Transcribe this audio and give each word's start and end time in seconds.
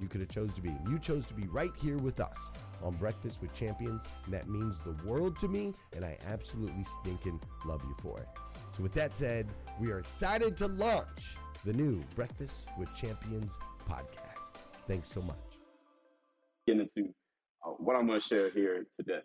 you 0.00 0.08
could 0.08 0.20
have 0.20 0.30
chose 0.30 0.52
to 0.54 0.60
be. 0.60 0.70
You 0.88 0.98
chose 0.98 1.26
to 1.26 1.34
be 1.34 1.46
right 1.48 1.72
here 1.80 1.98
with 1.98 2.20
us 2.20 2.50
on 2.82 2.94
Breakfast 2.94 3.40
with 3.40 3.52
Champions, 3.54 4.02
and 4.24 4.34
that 4.34 4.48
means 4.48 4.78
the 4.80 4.96
world 5.06 5.38
to 5.40 5.48
me, 5.48 5.74
and 5.94 6.04
I 6.04 6.16
absolutely 6.26 6.84
stinking 7.00 7.40
love 7.64 7.82
you 7.84 7.94
for 8.00 8.18
it. 8.20 8.28
So 8.76 8.82
with 8.82 8.92
that 8.94 9.16
said, 9.16 9.48
we 9.80 9.90
are 9.90 9.98
excited 9.98 10.56
to 10.58 10.68
launch 10.68 11.36
the 11.64 11.72
new 11.72 12.02
Breakfast 12.14 12.68
with 12.78 12.94
Champions 12.94 13.58
podcast. 13.88 14.60
Thanks 14.86 15.08
so 15.08 15.20
much. 15.22 15.36
Getting 16.66 16.82
into 16.82 17.12
uh, 17.66 17.70
what 17.70 17.96
I'm 17.96 18.06
going 18.06 18.20
to 18.20 18.26
share 18.26 18.50
here 18.50 18.86
today. 18.98 19.20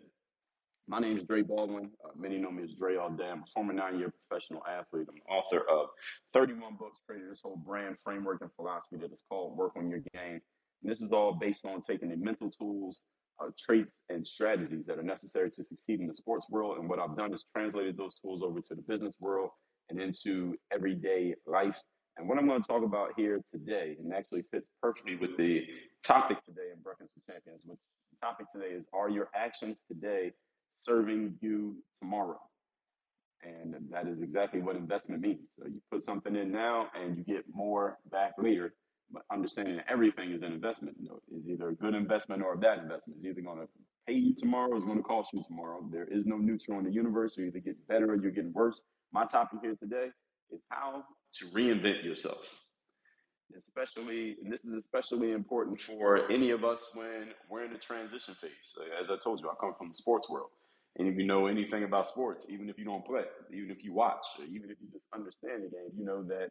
My 0.88 1.00
name 1.00 1.18
is 1.18 1.24
Dre 1.24 1.42
Baldwin. 1.42 1.90
Uh, 2.04 2.10
many 2.16 2.38
know 2.38 2.52
me 2.52 2.62
as 2.62 2.72
Dre 2.74 2.94
all. 2.94 3.08
I'm 3.08 3.42
a 3.42 3.46
former 3.52 3.72
nine-year 3.72 4.12
professional 4.28 4.62
athlete. 4.66 5.08
I'm 5.10 5.20
author 5.28 5.68
of 5.68 5.88
31 6.32 6.76
books, 6.78 7.00
created 7.04 7.28
this 7.28 7.40
whole 7.42 7.56
brand 7.56 7.96
framework 8.04 8.40
and 8.40 8.50
philosophy 8.54 8.96
that 9.00 9.12
is 9.12 9.24
called 9.28 9.56
Work 9.56 9.72
on 9.76 9.90
Your 9.90 9.98
Game. 10.14 10.40
And 10.82 10.92
this 10.92 11.00
is 11.00 11.12
all 11.12 11.32
based 11.34 11.64
on 11.64 11.82
taking 11.82 12.10
the 12.10 12.16
mental 12.16 12.52
tools, 12.52 13.02
uh, 13.42 13.48
traits, 13.58 13.94
and 14.10 14.24
strategies 14.26 14.86
that 14.86 14.96
are 14.96 15.02
necessary 15.02 15.50
to 15.50 15.64
succeed 15.64 15.98
in 15.98 16.06
the 16.06 16.14
sports 16.14 16.46
world. 16.50 16.78
And 16.78 16.88
what 16.88 17.00
I've 17.00 17.16
done 17.16 17.34
is 17.34 17.44
translated 17.52 17.96
those 17.96 18.14
tools 18.14 18.40
over 18.44 18.60
to 18.60 18.74
the 18.76 18.82
business 18.82 19.14
world 19.18 19.50
and 19.90 20.00
into 20.00 20.54
everyday 20.72 21.34
life. 21.46 21.76
And 22.16 22.28
what 22.28 22.38
I'm 22.38 22.46
going 22.46 22.62
to 22.62 22.68
talk 22.68 22.84
about 22.84 23.10
here 23.16 23.40
today, 23.52 23.96
and 23.98 24.14
actually 24.14 24.44
fits 24.52 24.68
perfectly 24.80 25.16
with 25.16 25.36
the 25.36 25.64
topic 26.06 26.38
today 26.46 26.70
in 26.72 26.80
Breakfast 26.80 27.10
with 27.16 27.26
Champions, 27.26 27.62
which 27.66 27.80
topic 28.22 28.46
today 28.54 28.68
is 28.68 28.86
Are 28.92 29.10
your 29.10 29.28
actions 29.34 29.82
today 29.88 30.32
serving 30.86 31.34
you 31.40 31.76
tomorrow? 32.00 32.40
And 33.42 33.74
that 33.90 34.08
is 34.08 34.22
exactly 34.22 34.60
what 34.60 34.76
investment 34.76 35.20
means. 35.20 35.48
So 35.58 35.66
you 35.66 35.80
put 35.90 36.02
something 36.02 36.34
in 36.34 36.50
now 36.50 36.86
and 37.00 37.16
you 37.16 37.24
get 37.24 37.44
more 37.52 37.98
back 38.10 38.32
later 38.38 38.74
but 39.12 39.22
understanding 39.32 39.76
that 39.76 39.86
everything 39.88 40.32
is 40.32 40.42
an 40.42 40.52
investment. 40.52 40.96
You 41.00 41.10
know, 41.10 41.20
is 41.36 41.48
either 41.48 41.68
a 41.68 41.74
good 41.74 41.94
investment 41.94 42.42
or 42.42 42.54
a 42.54 42.58
bad 42.58 42.78
investment. 42.78 43.18
It's 43.18 43.26
either 43.26 43.40
going 43.40 43.58
to 43.58 43.68
pay 44.06 44.14
you 44.14 44.34
tomorrow 44.36 44.70
or 44.70 44.76
it's 44.76 44.84
going 44.84 44.98
to 44.98 45.02
cost 45.04 45.30
you 45.32 45.42
tomorrow. 45.46 45.86
There 45.90 46.06
is 46.06 46.26
no 46.26 46.36
neutral 46.36 46.78
in 46.78 46.84
the 46.84 46.92
universe. 46.92 47.34
You 47.36 47.46
either 47.46 47.60
get 47.60 47.76
better 47.88 48.12
or 48.12 48.16
you're 48.16 48.32
getting 48.32 48.52
worse. 48.52 48.82
My 49.12 49.24
topic 49.26 49.60
here 49.62 49.76
today 49.76 50.08
is 50.50 50.60
how 50.70 51.04
to 51.34 51.46
reinvent 51.46 52.04
yourself. 52.04 52.60
Especially, 53.56 54.36
and 54.42 54.52
this 54.52 54.64
is 54.64 54.72
especially 54.74 55.30
important 55.30 55.80
for 55.80 56.30
any 56.30 56.50
of 56.50 56.64
us 56.64 56.90
when 56.94 57.28
we're 57.48 57.64
in 57.64 57.72
a 57.72 57.78
transition 57.78 58.34
phase. 58.34 58.76
As 59.00 59.08
I 59.08 59.16
told 59.16 59.40
you, 59.40 59.48
I 59.48 59.54
come 59.60 59.72
from 59.78 59.88
the 59.88 59.94
sports 59.94 60.28
world. 60.28 60.50
And 60.98 61.08
if 61.08 61.16
you 61.16 61.24
know 61.24 61.46
anything 61.46 61.84
about 61.84 62.08
sports, 62.08 62.46
even 62.48 62.68
if 62.70 62.78
you 62.78 62.84
don't 62.84 63.04
play, 63.04 63.24
even 63.52 63.70
if 63.70 63.84
you 63.84 63.92
watch, 63.92 64.24
even 64.48 64.70
if 64.70 64.78
you 64.80 64.88
just 64.92 65.04
understand 65.14 65.64
the 65.64 65.68
game, 65.68 65.90
you 65.96 66.04
know 66.04 66.22
that 66.24 66.50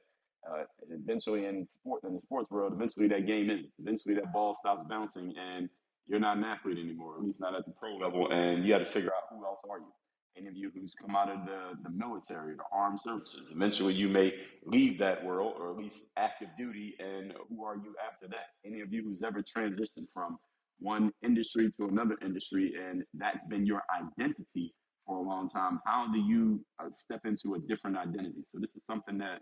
uh, 0.49 0.63
eventually 0.91 1.45
in 1.45 1.67
sport 1.67 2.03
in 2.03 2.13
the 2.13 2.21
sports 2.21 2.51
world, 2.51 2.73
eventually 2.73 3.07
that 3.07 3.25
game 3.25 3.49
ends. 3.49 3.69
Eventually 3.79 4.13
that 4.15 4.31
ball 4.31 4.55
stops 4.59 4.85
bouncing, 4.87 5.33
and 5.37 5.69
you're 6.07 6.19
not 6.19 6.37
an 6.37 6.43
athlete 6.43 6.77
anymore, 6.77 7.15
at 7.17 7.23
least 7.23 7.39
not 7.39 7.55
at 7.55 7.65
the 7.65 7.71
pro 7.71 7.95
level, 7.95 8.31
and 8.31 8.63
you 8.63 8.71
got 8.71 8.79
to 8.79 8.85
figure 8.85 9.09
out 9.09 9.35
who 9.35 9.43
else 9.45 9.61
are 9.69 9.79
you. 9.79 9.91
Any 10.37 10.47
of 10.47 10.55
you 10.55 10.69
who's 10.75 10.93
come 10.93 11.15
out 11.15 11.29
of 11.29 11.45
the, 11.45 11.81
the 11.81 11.89
military, 11.89 12.55
the 12.55 12.63
armed 12.71 12.99
services, 12.99 13.51
eventually 13.51 13.93
you 13.93 14.09
may 14.09 14.33
leave 14.65 14.99
that 14.99 15.23
world 15.23 15.55
or 15.57 15.71
at 15.71 15.77
least 15.77 16.07
active 16.17 16.49
duty, 16.57 16.93
and 16.99 17.33
who 17.49 17.63
are 17.63 17.77
you 17.77 17.95
after 18.05 18.27
that? 18.27 18.49
Any 18.65 18.81
of 18.81 18.93
you 18.93 19.01
who's 19.01 19.23
ever 19.23 19.41
transitioned 19.41 20.07
from 20.13 20.37
one 20.79 21.11
industry 21.23 21.71
to 21.79 21.87
another 21.87 22.17
industry, 22.23 22.73
and 22.77 23.03
that's 23.13 23.45
been 23.49 23.65
your 23.65 23.83
identity 24.01 24.73
for 25.05 25.17
a 25.17 25.21
long 25.21 25.49
time, 25.49 25.79
how 25.85 26.07
do 26.11 26.19
you 26.19 26.63
uh, 26.79 26.89
step 26.91 27.21
into 27.25 27.55
a 27.55 27.59
different 27.59 27.97
identity? 27.97 28.43
So, 28.51 28.59
this 28.59 28.75
is 28.75 28.81
something 28.89 29.17
that 29.19 29.41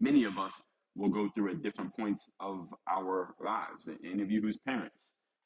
many 0.00 0.24
of 0.24 0.38
us 0.38 0.62
will 0.94 1.10
go 1.10 1.28
through 1.34 1.50
at 1.50 1.62
different 1.62 1.94
points 1.96 2.28
of 2.40 2.68
our 2.90 3.34
lives. 3.44 3.88
Any 4.04 4.22
of 4.22 4.30
you 4.30 4.40
who's 4.40 4.58
parents, 4.58 4.96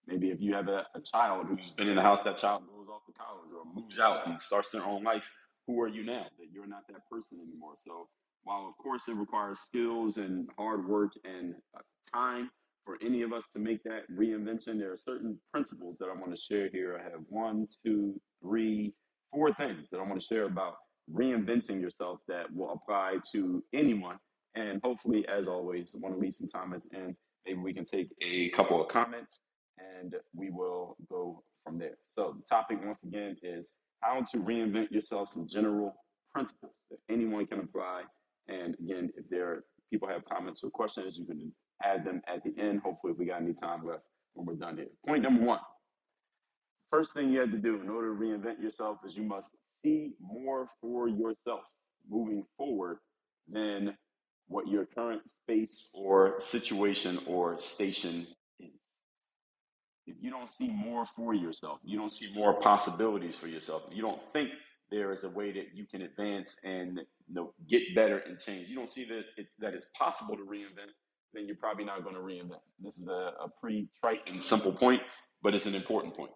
maybe 0.06 0.30
if 0.30 0.40
you 0.40 0.54
have 0.54 0.68
a, 0.68 0.86
a 0.94 1.00
child 1.00 1.46
who's 1.48 1.70
been 1.70 1.88
in 1.88 1.96
the 1.96 2.02
house, 2.02 2.22
that 2.22 2.36
child 2.36 2.62
goes 2.66 2.86
off 2.88 3.04
to 3.06 3.12
college 3.12 3.50
or 3.56 3.64
moves 3.80 3.98
out 3.98 4.26
and 4.26 4.40
starts 4.40 4.70
their 4.70 4.84
own 4.84 5.02
life, 5.02 5.28
who 5.66 5.80
are 5.80 5.88
you 5.88 6.04
now? 6.04 6.26
That 6.38 6.46
you're 6.52 6.68
not 6.68 6.86
that 6.88 7.08
person 7.10 7.38
anymore. 7.40 7.74
So 7.76 8.08
while 8.44 8.66
of 8.68 8.76
course 8.82 9.02
it 9.08 9.14
requires 9.14 9.58
skills 9.60 10.16
and 10.16 10.48
hard 10.56 10.88
work 10.88 11.12
and 11.24 11.54
uh, 11.76 11.80
time 12.14 12.50
for 12.84 12.98
any 13.04 13.22
of 13.22 13.32
us 13.32 13.44
to 13.54 13.60
make 13.60 13.82
that 13.84 14.02
reinvention, 14.10 14.78
there 14.78 14.92
are 14.92 14.96
certain 14.96 15.38
principles 15.52 15.96
that 15.98 16.06
I 16.06 16.18
want 16.18 16.34
to 16.34 16.40
share 16.40 16.68
here. 16.70 17.00
I 17.00 17.04
have 17.04 17.20
one, 17.28 17.68
two, 17.84 18.20
three, 18.42 18.94
four 19.32 19.52
things 19.54 19.88
that 19.90 19.98
I 19.98 20.02
want 20.02 20.20
to 20.20 20.26
share 20.26 20.44
about 20.44 20.76
reinventing 21.12 21.80
yourself 21.80 22.20
that 22.28 22.52
will 22.54 22.72
apply 22.72 23.16
to 23.32 23.62
anyone 23.72 24.18
and 24.54 24.80
hopefully, 24.82 25.26
as 25.28 25.46
always, 25.46 25.94
I 25.94 25.98
want 26.00 26.14
to 26.14 26.20
leave 26.20 26.34
some 26.34 26.48
time 26.48 26.72
at 26.72 26.82
the 26.90 26.98
end. 26.98 27.16
Maybe 27.46 27.60
we 27.60 27.72
can 27.72 27.84
take 27.84 28.08
a 28.22 28.50
couple 28.50 28.80
of 28.80 28.88
comments 28.88 29.40
and 29.78 30.14
we 30.34 30.50
will 30.50 30.96
go 31.10 31.42
from 31.64 31.78
there. 31.78 31.96
So, 32.16 32.34
the 32.36 32.44
topic 32.44 32.78
once 32.84 33.02
again 33.04 33.36
is 33.42 33.72
how 34.00 34.24
to 34.32 34.38
reinvent 34.38 34.90
yourself 34.90 35.30
some 35.32 35.46
general 35.48 35.94
principles 36.32 36.72
that 36.90 36.98
anyone 37.08 37.46
can 37.46 37.60
apply. 37.60 38.02
And 38.48 38.74
again, 38.74 39.10
if 39.16 39.28
there 39.30 39.48
are 39.48 39.64
people 39.90 40.08
have 40.08 40.24
comments 40.24 40.62
or 40.64 40.70
questions, 40.70 41.16
you 41.16 41.26
can 41.26 41.52
add 41.84 42.04
them 42.04 42.22
at 42.26 42.42
the 42.44 42.54
end. 42.60 42.80
Hopefully, 42.82 43.12
if 43.12 43.18
we 43.18 43.26
got 43.26 43.42
any 43.42 43.54
time 43.54 43.86
left 43.86 44.02
when 44.34 44.46
we're 44.46 44.54
done 44.54 44.76
here. 44.76 44.86
Point 45.06 45.22
number 45.22 45.44
one 45.44 45.60
first 46.90 47.14
thing 47.14 47.30
you 47.30 47.40
have 47.40 47.52
to 47.52 47.58
do 47.58 47.80
in 47.80 47.88
order 47.88 48.14
to 48.14 48.20
reinvent 48.20 48.60
yourself 48.60 48.98
is 49.06 49.16
you 49.16 49.22
must 49.22 49.56
see 49.82 50.12
more 50.20 50.68
for 50.80 51.08
yourself 51.08 51.60
moving 52.08 52.44
forward 52.56 52.98
than 53.48 53.96
what 54.48 54.66
your 54.68 54.84
current 54.84 55.22
space 55.42 55.88
or 55.94 56.34
situation 56.38 57.18
or 57.26 57.58
station 57.60 58.26
is. 58.58 58.68
If 60.06 60.16
you 60.20 60.30
don't 60.30 60.50
see 60.50 60.68
more 60.68 61.06
for 61.14 61.34
yourself, 61.34 61.78
you 61.84 61.96
don't 61.96 62.12
see 62.12 62.32
more 62.34 62.60
possibilities 62.60 63.36
for 63.36 63.46
yourself, 63.46 63.86
you 63.92 64.02
don't 64.02 64.20
think 64.32 64.50
there 64.90 65.12
is 65.12 65.22
a 65.22 65.30
way 65.30 65.52
that 65.52 65.68
you 65.72 65.86
can 65.86 66.02
advance 66.02 66.58
and 66.64 66.98
you 66.98 67.34
know, 67.34 67.54
get 67.68 67.94
better 67.94 68.18
and 68.18 68.40
change. 68.40 68.68
You 68.68 68.74
don't 68.74 68.90
see 68.90 69.04
that 69.04 69.22
it, 69.36 69.46
that 69.60 69.72
it's 69.72 69.86
possible 69.96 70.36
to 70.36 70.42
reinvent, 70.42 70.90
then 71.32 71.46
you're 71.46 71.56
probably 71.56 71.84
not 71.84 72.02
going 72.02 72.14
to 72.14 72.20
reinvent. 72.20 72.60
This 72.80 72.98
is 72.98 73.08
a, 73.08 73.32
a 73.44 73.48
pretty 73.60 73.88
trite 74.00 74.20
and 74.26 74.42
simple 74.42 74.72
point, 74.72 75.02
but 75.42 75.54
it's 75.54 75.66
an 75.66 75.74
important 75.74 76.16
point. 76.16 76.32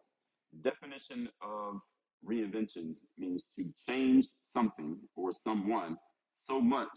Definition 0.62 1.28
of 1.42 1.80
reinvention 2.26 2.94
means 3.18 3.44
to 3.58 3.66
change 3.88 4.26
something 4.56 4.96
or 5.16 5.32
someone 5.46 5.96
so 6.44 6.60
much 6.60 6.88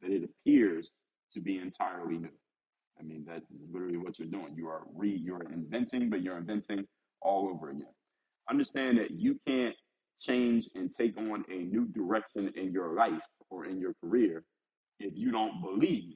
that 0.00 0.10
it 0.10 0.22
appears 0.24 0.90
to 1.34 1.40
be 1.40 1.58
entirely 1.58 2.18
new. 2.18 2.30
I 2.98 3.02
mean, 3.02 3.24
that 3.26 3.38
is 3.38 3.60
literally 3.72 3.98
what 3.98 4.18
you're 4.18 4.28
doing. 4.28 4.54
You 4.56 4.68
are 4.68 4.82
re, 4.94 5.10
you're 5.10 5.42
inventing, 5.52 6.08
but 6.08 6.22
you're 6.22 6.38
inventing 6.38 6.86
all 7.20 7.48
over 7.48 7.70
again. 7.70 7.92
Understand 8.48 8.98
that 8.98 9.10
you 9.10 9.38
can't 9.46 9.74
change 10.20 10.68
and 10.74 10.90
take 10.92 11.16
on 11.18 11.44
a 11.50 11.56
new 11.56 11.86
direction 11.86 12.50
in 12.56 12.72
your 12.72 12.94
life 12.94 13.20
or 13.50 13.66
in 13.66 13.78
your 13.78 13.94
career 14.00 14.44
if 14.98 15.12
you 15.14 15.30
don't 15.30 15.60
believe 15.60 16.14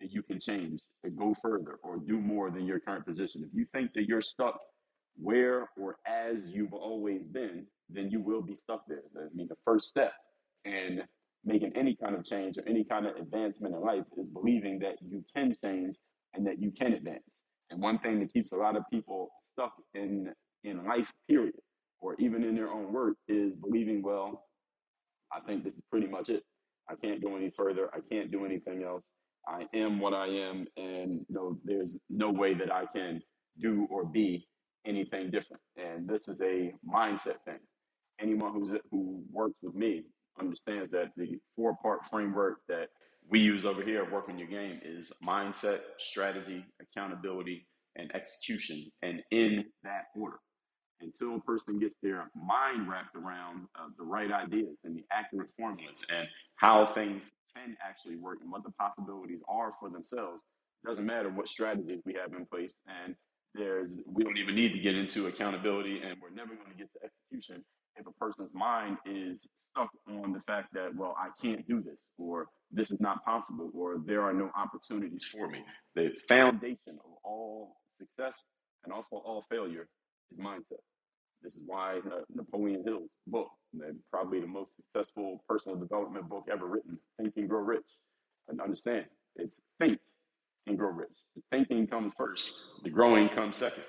that 0.00 0.12
you 0.12 0.22
can 0.22 0.40
change 0.40 0.80
and 1.04 1.16
go 1.16 1.34
further 1.42 1.78
or 1.82 1.96
do 1.96 2.20
more 2.20 2.50
than 2.50 2.66
your 2.66 2.80
current 2.80 3.06
position. 3.06 3.42
If 3.44 3.50
you 3.54 3.66
think 3.72 3.92
that 3.94 4.06
you're 4.06 4.22
stuck 4.22 4.60
where 5.18 5.68
or 5.78 5.96
as 6.06 6.42
you've 6.46 6.74
always 6.74 7.22
been, 7.24 7.66
then 7.88 8.10
you 8.10 8.20
will 8.20 8.42
be 8.42 8.56
stuck 8.56 8.82
there. 8.88 9.02
I 9.16 9.28
mean, 9.34 9.48
the 9.48 9.56
first 9.64 9.88
step 9.88 10.12
in 10.64 11.02
making 11.44 11.72
any 11.76 11.96
kind 11.96 12.14
of 12.14 12.24
change 12.24 12.58
or 12.58 12.68
any 12.68 12.84
kind 12.84 13.06
of 13.06 13.16
advancement 13.16 13.74
in 13.74 13.80
life 13.80 14.04
is 14.18 14.26
believing 14.26 14.78
that 14.80 14.96
you 15.00 15.24
can 15.34 15.54
change 15.64 15.96
and 16.34 16.46
that 16.46 16.60
you 16.60 16.72
can 16.72 16.92
advance. 16.92 17.22
And 17.70 17.80
one 17.80 17.98
thing 17.98 18.20
that 18.20 18.32
keeps 18.32 18.52
a 18.52 18.56
lot 18.56 18.76
of 18.76 18.82
people 18.92 19.30
stuck 19.52 19.72
in 19.94 20.32
in 20.64 20.84
life, 20.84 21.06
period, 21.28 21.54
or 22.00 22.16
even 22.18 22.42
in 22.42 22.56
their 22.56 22.70
own 22.70 22.92
work, 22.92 23.16
is 23.28 23.52
believing, 23.54 24.02
well, 24.02 24.42
I 25.32 25.40
think 25.40 25.64
this 25.64 25.74
is 25.74 25.82
pretty 25.90 26.08
much 26.08 26.28
it. 26.28 26.42
I 26.88 26.94
can't 26.96 27.22
go 27.22 27.36
any 27.36 27.50
further. 27.50 27.88
I 27.94 27.98
can't 28.10 28.30
do 28.30 28.44
anything 28.44 28.82
else. 28.82 29.04
I 29.48 29.66
am 29.74 30.00
what 30.00 30.14
I 30.14 30.26
am, 30.28 30.66
and 30.76 31.26
no, 31.28 31.58
there's 31.64 31.96
no 32.10 32.30
way 32.30 32.54
that 32.54 32.72
I 32.72 32.86
can 32.94 33.22
do 33.60 33.86
or 33.90 34.04
be 34.04 34.46
anything 34.86 35.30
different. 35.30 35.62
And 35.76 36.08
this 36.08 36.28
is 36.28 36.40
a 36.42 36.74
mindset 36.88 37.42
thing. 37.44 37.60
Anyone 38.20 38.52
who's 38.54 38.72
who 38.90 39.22
works 39.32 39.56
with 39.62 39.74
me 39.74 40.04
understands 40.40 40.90
that 40.92 41.12
the 41.16 41.38
four 41.56 41.76
part 41.82 42.00
framework 42.10 42.58
that 42.68 42.88
we 43.28 43.40
use 43.40 43.66
over 43.66 43.82
here 43.82 44.02
at 44.02 44.12
Work 44.12 44.28
on 44.28 44.38
Your 44.38 44.48
Game 44.48 44.80
is 44.84 45.12
mindset, 45.26 45.80
strategy, 45.98 46.64
accountability, 46.80 47.66
and 47.96 48.14
execution, 48.14 48.86
and 49.02 49.22
in 49.32 49.64
that 49.84 50.06
order. 50.16 50.38
Until 51.00 51.36
a 51.36 51.40
person 51.40 51.78
gets 51.78 51.96
their 52.02 52.30
mind 52.34 52.88
wrapped 52.88 53.16
around 53.16 53.66
uh, 53.78 53.88
the 53.98 54.04
right 54.04 54.32
ideas 54.32 54.78
and 54.84 54.96
the 54.96 55.04
accurate 55.12 55.50
formulas 55.58 56.04
and 56.14 56.26
how 56.56 56.86
things 56.86 57.32
can 57.64 57.76
actually 57.86 58.16
work 58.16 58.38
and 58.42 58.50
what 58.50 58.62
the 58.64 58.70
possibilities 58.72 59.40
are 59.48 59.72
for 59.80 59.90
themselves, 59.90 60.42
doesn't 60.84 61.06
matter 61.06 61.30
what 61.30 61.48
strategies 61.48 62.00
we 62.04 62.14
have 62.14 62.32
in 62.32 62.46
place. 62.46 62.72
And 62.86 63.14
there's 63.54 63.98
we 64.06 64.24
don't 64.24 64.38
even 64.38 64.54
need 64.54 64.72
to 64.72 64.78
get 64.78 64.94
into 64.94 65.26
accountability, 65.26 66.00
and 66.02 66.16
we're 66.20 66.30
never 66.30 66.54
going 66.54 66.70
to 66.70 66.76
get 66.76 66.92
to 66.92 67.00
execution 67.04 67.64
if 67.96 68.06
a 68.06 68.12
person's 68.12 68.52
mind 68.52 68.98
is 69.06 69.48
stuck 69.72 69.90
on 70.08 70.32
the 70.32 70.40
fact 70.40 70.68
that, 70.74 70.94
well, 70.94 71.16
I 71.18 71.28
can't 71.40 71.66
do 71.66 71.80
this, 71.82 72.00
or 72.18 72.48
this 72.70 72.90
is 72.90 73.00
not 73.00 73.24
possible, 73.24 73.70
or 73.74 73.96
there 74.04 74.22
are 74.22 74.34
no 74.34 74.50
opportunities 74.56 75.24
for 75.24 75.48
me. 75.48 75.60
The 75.94 76.10
foundation 76.28 76.98
of 77.04 77.10
all 77.24 77.76
success 77.98 78.44
and 78.84 78.92
also 78.92 79.16
all 79.16 79.44
failure 79.50 79.88
is 80.30 80.38
mindset. 80.38 80.82
This 81.42 81.54
is 81.54 81.62
why 81.66 82.00
uh, 82.06 82.20
Napoleon 82.34 82.82
Hill's 82.84 83.10
book, 83.26 83.48
probably 84.10 84.40
the 84.40 84.46
most 84.46 84.72
successful 84.76 85.42
personal 85.48 85.78
development 85.78 86.28
book 86.28 86.46
ever 86.50 86.66
written, 86.66 86.98
Think 87.20 87.34
and 87.36 87.48
Grow 87.48 87.60
Rich. 87.60 87.86
And 88.48 88.60
understand, 88.60 89.06
it's 89.36 89.58
think 89.78 89.98
and 90.66 90.78
grow 90.78 90.90
rich. 90.90 91.12
The 91.34 91.42
thinking 91.50 91.86
comes 91.86 92.12
first, 92.16 92.82
the 92.82 92.90
growing 92.90 93.28
comes 93.28 93.56
second. 93.56 93.84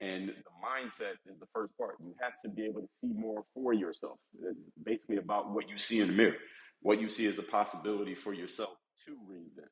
And 0.00 0.28
the 0.28 0.34
mindset 0.64 1.14
is 1.30 1.38
the 1.38 1.46
first 1.54 1.76
part. 1.78 1.94
You 2.00 2.12
have 2.20 2.32
to 2.44 2.50
be 2.50 2.64
able 2.64 2.80
to 2.80 2.88
see 3.00 3.12
more 3.14 3.44
for 3.54 3.72
yourself. 3.72 4.18
It's 4.42 4.58
basically 4.84 5.18
about 5.18 5.52
what 5.52 5.68
you 5.68 5.78
see 5.78 6.00
in 6.00 6.08
the 6.08 6.12
mirror, 6.12 6.34
what 6.80 7.00
you 7.00 7.08
see 7.08 7.26
as 7.26 7.38
a 7.38 7.42
possibility 7.42 8.16
for 8.16 8.34
yourself 8.34 8.70
to 9.06 9.12
reinvent. 9.30 9.70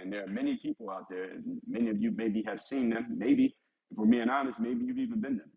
And 0.00 0.10
there 0.10 0.24
are 0.24 0.28
many 0.28 0.58
people 0.62 0.88
out 0.88 1.04
there, 1.10 1.24
and 1.24 1.60
many 1.68 1.90
of 1.90 2.00
you 2.00 2.10
maybe 2.16 2.42
have 2.46 2.62
seen 2.62 2.88
them. 2.88 3.06
Maybe, 3.18 3.54
if 3.90 3.98
we're 3.98 4.06
being 4.06 4.30
honest, 4.30 4.58
maybe 4.58 4.84
you've 4.84 4.98
even 4.98 5.20
been 5.20 5.36
them. 5.36 5.50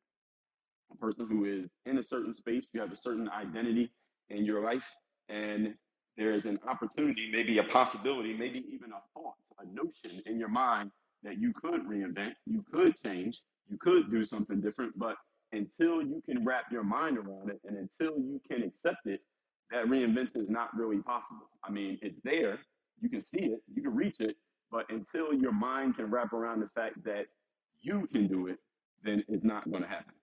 A 0.92 0.98
person 0.98 1.28
who 1.28 1.46
is 1.46 1.70
in 1.86 1.98
a 1.98 2.04
certain 2.04 2.34
space, 2.34 2.68
you 2.74 2.82
have 2.82 2.92
a 2.92 2.98
certain 2.98 3.30
identity 3.30 3.92
in 4.30 4.46
your 4.46 4.62
life, 4.64 4.84
and 5.30 5.74
there 6.18 6.34
is 6.34 6.46
an 6.46 6.60
opportunity, 6.68 7.30
maybe 7.32 7.58
a 7.60 7.64
possibility, 7.64 8.34
maybe 8.34 8.66
even 8.72 8.92
a 8.92 9.02
thought, 9.14 9.36
a 9.60 9.66
notion 9.66 10.22
in 10.26 10.40
your 10.40 10.50
mind 10.50 10.92
that 11.24 11.40
you 11.40 11.54
could 11.54 11.82
reinvent, 11.86 12.34
you 12.46 12.64
could 12.72 12.94
change, 13.04 13.40
you 13.70 13.78
could 13.78 14.12
do 14.12 14.24
something 14.26 14.62
different, 14.62 14.98
but 14.98 15.16
until 15.52 16.02
you 16.02 16.22
can 16.26 16.46
wrap 16.46 16.66
your 16.72 16.84
mind 16.84 17.18
around 17.18 17.50
it 17.50 17.60
and 17.66 17.78
until 17.78 18.18
you 18.18 18.42
can 18.50 18.64
accept 18.64 19.06
it, 19.06 19.22
that 19.72 19.86
reinvention 19.86 20.38
is 20.38 20.50
not 20.50 20.76
really 20.76 21.00
possible. 21.00 21.50
I 21.64 21.72
mean, 21.72 22.00
it's 22.02 22.20
there, 22.24 22.60
you 23.02 23.10
can 23.10 23.22
see 23.22 23.42
it, 23.42 23.62
you 23.74 23.82
can 23.82 23.96
reach 23.96 24.16
it, 24.20 24.36
but 24.72 24.86
until 24.90 25.34
your 25.34 25.52
mind 25.52 25.96
can 25.96 26.10
wrap 26.10 26.34
around 26.34 26.62
the 26.62 26.70
fact 26.76 27.04
that 27.06 27.26
you 27.82 28.08
can 28.12 28.28
do 28.28 28.48
it, 28.48 28.58
then 29.04 29.24
it's 29.28 29.44
not 29.44 29.70
going 29.70 29.84
to 29.84 29.90
happen. 29.90 30.14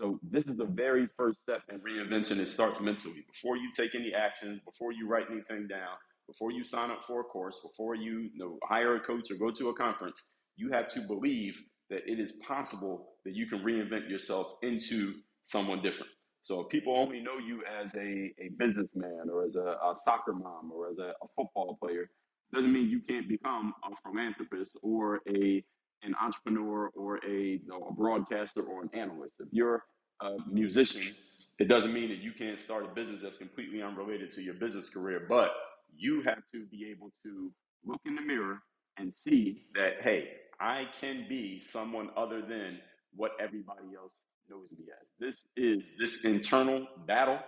So 0.00 0.20
this 0.22 0.44
is 0.44 0.56
the 0.56 0.66
very 0.66 1.08
first 1.16 1.38
step 1.42 1.62
in 1.68 1.80
reinvention. 1.80 2.38
It 2.38 2.48
starts 2.48 2.80
mentally. 2.80 3.24
Before 3.32 3.56
you 3.56 3.70
take 3.76 3.94
any 3.94 4.14
actions, 4.14 4.60
before 4.60 4.92
you 4.92 5.08
write 5.08 5.26
anything 5.30 5.66
down, 5.66 5.96
before 6.28 6.52
you 6.52 6.64
sign 6.64 6.90
up 6.90 7.04
for 7.04 7.20
a 7.20 7.24
course, 7.24 7.60
before 7.62 7.96
you, 7.96 8.30
you 8.32 8.38
know, 8.38 8.58
hire 8.62 8.96
a 8.96 9.00
coach 9.00 9.30
or 9.30 9.34
go 9.34 9.50
to 9.50 9.70
a 9.70 9.74
conference, 9.74 10.22
you 10.56 10.70
have 10.70 10.88
to 10.88 11.00
believe 11.00 11.60
that 11.90 12.02
it 12.06 12.20
is 12.20 12.32
possible 12.46 13.14
that 13.24 13.34
you 13.34 13.46
can 13.46 13.60
reinvent 13.60 14.08
yourself 14.08 14.54
into 14.62 15.14
someone 15.42 15.82
different. 15.82 16.12
So 16.42 16.60
if 16.60 16.68
people 16.68 16.96
only 16.96 17.20
know 17.20 17.38
you 17.38 17.62
as 17.80 17.92
a, 17.94 18.32
a 18.38 18.50
businessman 18.58 19.28
or 19.32 19.44
as 19.46 19.56
a, 19.56 19.76
a 19.82 19.94
soccer 20.04 20.32
mom 20.32 20.70
or 20.72 20.90
as 20.90 20.98
a, 20.98 21.14
a 21.22 21.28
football 21.36 21.76
player, 21.82 22.08
doesn't 22.52 22.72
mean 22.72 22.88
you 22.88 23.00
can't 23.00 23.28
become 23.28 23.74
a 23.84 24.08
philanthropist 24.08 24.78
or 24.82 25.20
a 25.28 25.64
an 26.08 26.16
entrepreneur 26.20 26.90
or 26.96 27.18
a, 27.24 27.60
you 27.62 27.66
know, 27.66 27.86
a 27.88 27.92
broadcaster 27.92 28.62
or 28.62 28.82
an 28.82 28.90
analyst. 28.94 29.34
If 29.38 29.48
you're 29.52 29.84
a 30.20 30.30
musician, 30.50 31.14
it 31.58 31.68
doesn't 31.68 31.92
mean 31.92 32.08
that 32.08 32.18
you 32.18 32.32
can't 32.32 32.58
start 32.58 32.84
a 32.84 32.88
business 32.88 33.20
that's 33.22 33.38
completely 33.38 33.82
unrelated 33.82 34.30
to 34.32 34.42
your 34.42 34.54
business 34.54 34.88
career, 34.90 35.26
but 35.28 35.50
you 35.96 36.22
have 36.22 36.42
to 36.52 36.66
be 36.66 36.90
able 36.90 37.12
to 37.24 37.52
look 37.84 38.00
in 38.06 38.14
the 38.14 38.22
mirror 38.22 38.58
and 38.96 39.14
see 39.14 39.66
that, 39.74 40.02
hey, 40.02 40.28
I 40.60 40.86
can 41.00 41.26
be 41.28 41.60
someone 41.60 42.10
other 42.16 42.40
than 42.40 42.78
what 43.14 43.32
everybody 43.40 43.94
else 43.96 44.20
knows 44.50 44.66
me 44.76 44.86
as. 45.00 45.06
This 45.20 45.44
is 45.56 45.96
this 45.98 46.24
internal 46.24 46.86
battle 47.06 47.38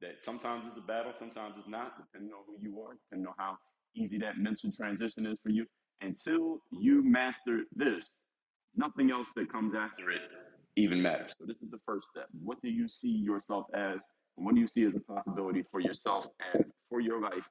that 0.00 0.22
sometimes 0.22 0.64
is 0.66 0.76
a 0.76 0.80
battle, 0.80 1.12
sometimes 1.16 1.56
it's 1.58 1.68
not, 1.68 1.92
depending 1.96 2.32
on 2.32 2.42
who 2.46 2.56
you 2.60 2.80
are, 2.82 2.94
depending 3.08 3.26
on 3.28 3.34
how 3.38 3.56
easy 3.94 4.18
that 4.18 4.38
mental 4.38 4.70
transition 4.72 5.26
is 5.26 5.38
for 5.42 5.50
you. 5.50 5.66
Until 6.00 6.58
you 6.70 7.02
master 7.02 7.62
this, 7.74 8.10
nothing 8.76 9.10
else 9.10 9.28
that 9.36 9.50
comes 9.50 9.74
after 9.74 10.10
it 10.10 10.20
even 10.76 11.02
matters. 11.02 11.32
So 11.38 11.46
this 11.46 11.56
is 11.62 11.70
the 11.70 11.80
first 11.86 12.06
step. 12.10 12.26
What 12.42 12.60
do 12.62 12.68
you 12.68 12.88
see 12.88 13.08
yourself 13.10 13.66
as? 13.74 13.98
And 14.36 14.44
what 14.44 14.54
do 14.54 14.60
you 14.60 14.68
see 14.68 14.84
as 14.84 14.92
a 14.94 15.00
possibility 15.00 15.64
for 15.70 15.80
yourself 15.80 16.26
and 16.52 16.64
for 16.90 17.00
your 17.00 17.20
life, 17.20 17.44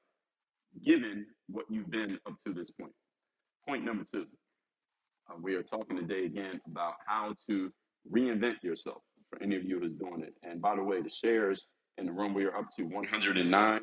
given 0.85 1.25
what 1.47 1.65
you've 1.69 1.89
been 1.89 2.19
up 2.27 2.35
to 2.45 2.53
this 2.53 2.69
point? 2.79 2.93
Point 3.67 3.83
number 3.83 4.05
two. 4.13 4.25
Uh, 5.29 5.35
we 5.41 5.55
are 5.55 5.63
talking 5.63 5.97
today 5.97 6.25
again 6.25 6.61
about 6.67 6.93
how 7.07 7.33
to 7.49 7.71
reinvent 8.11 8.61
yourself 8.61 9.01
for 9.29 9.41
any 9.41 9.55
of 9.55 9.63
you 9.63 9.79
who's 9.79 9.95
doing 9.95 10.21
it. 10.21 10.35
And 10.43 10.61
by 10.61 10.75
the 10.75 10.83
way, 10.83 11.01
the 11.01 11.09
shares 11.09 11.65
in 11.97 12.05
the 12.05 12.11
room, 12.11 12.35
we 12.35 12.45
are 12.45 12.55
up 12.55 12.67
to 12.77 12.83
109. 12.83 13.81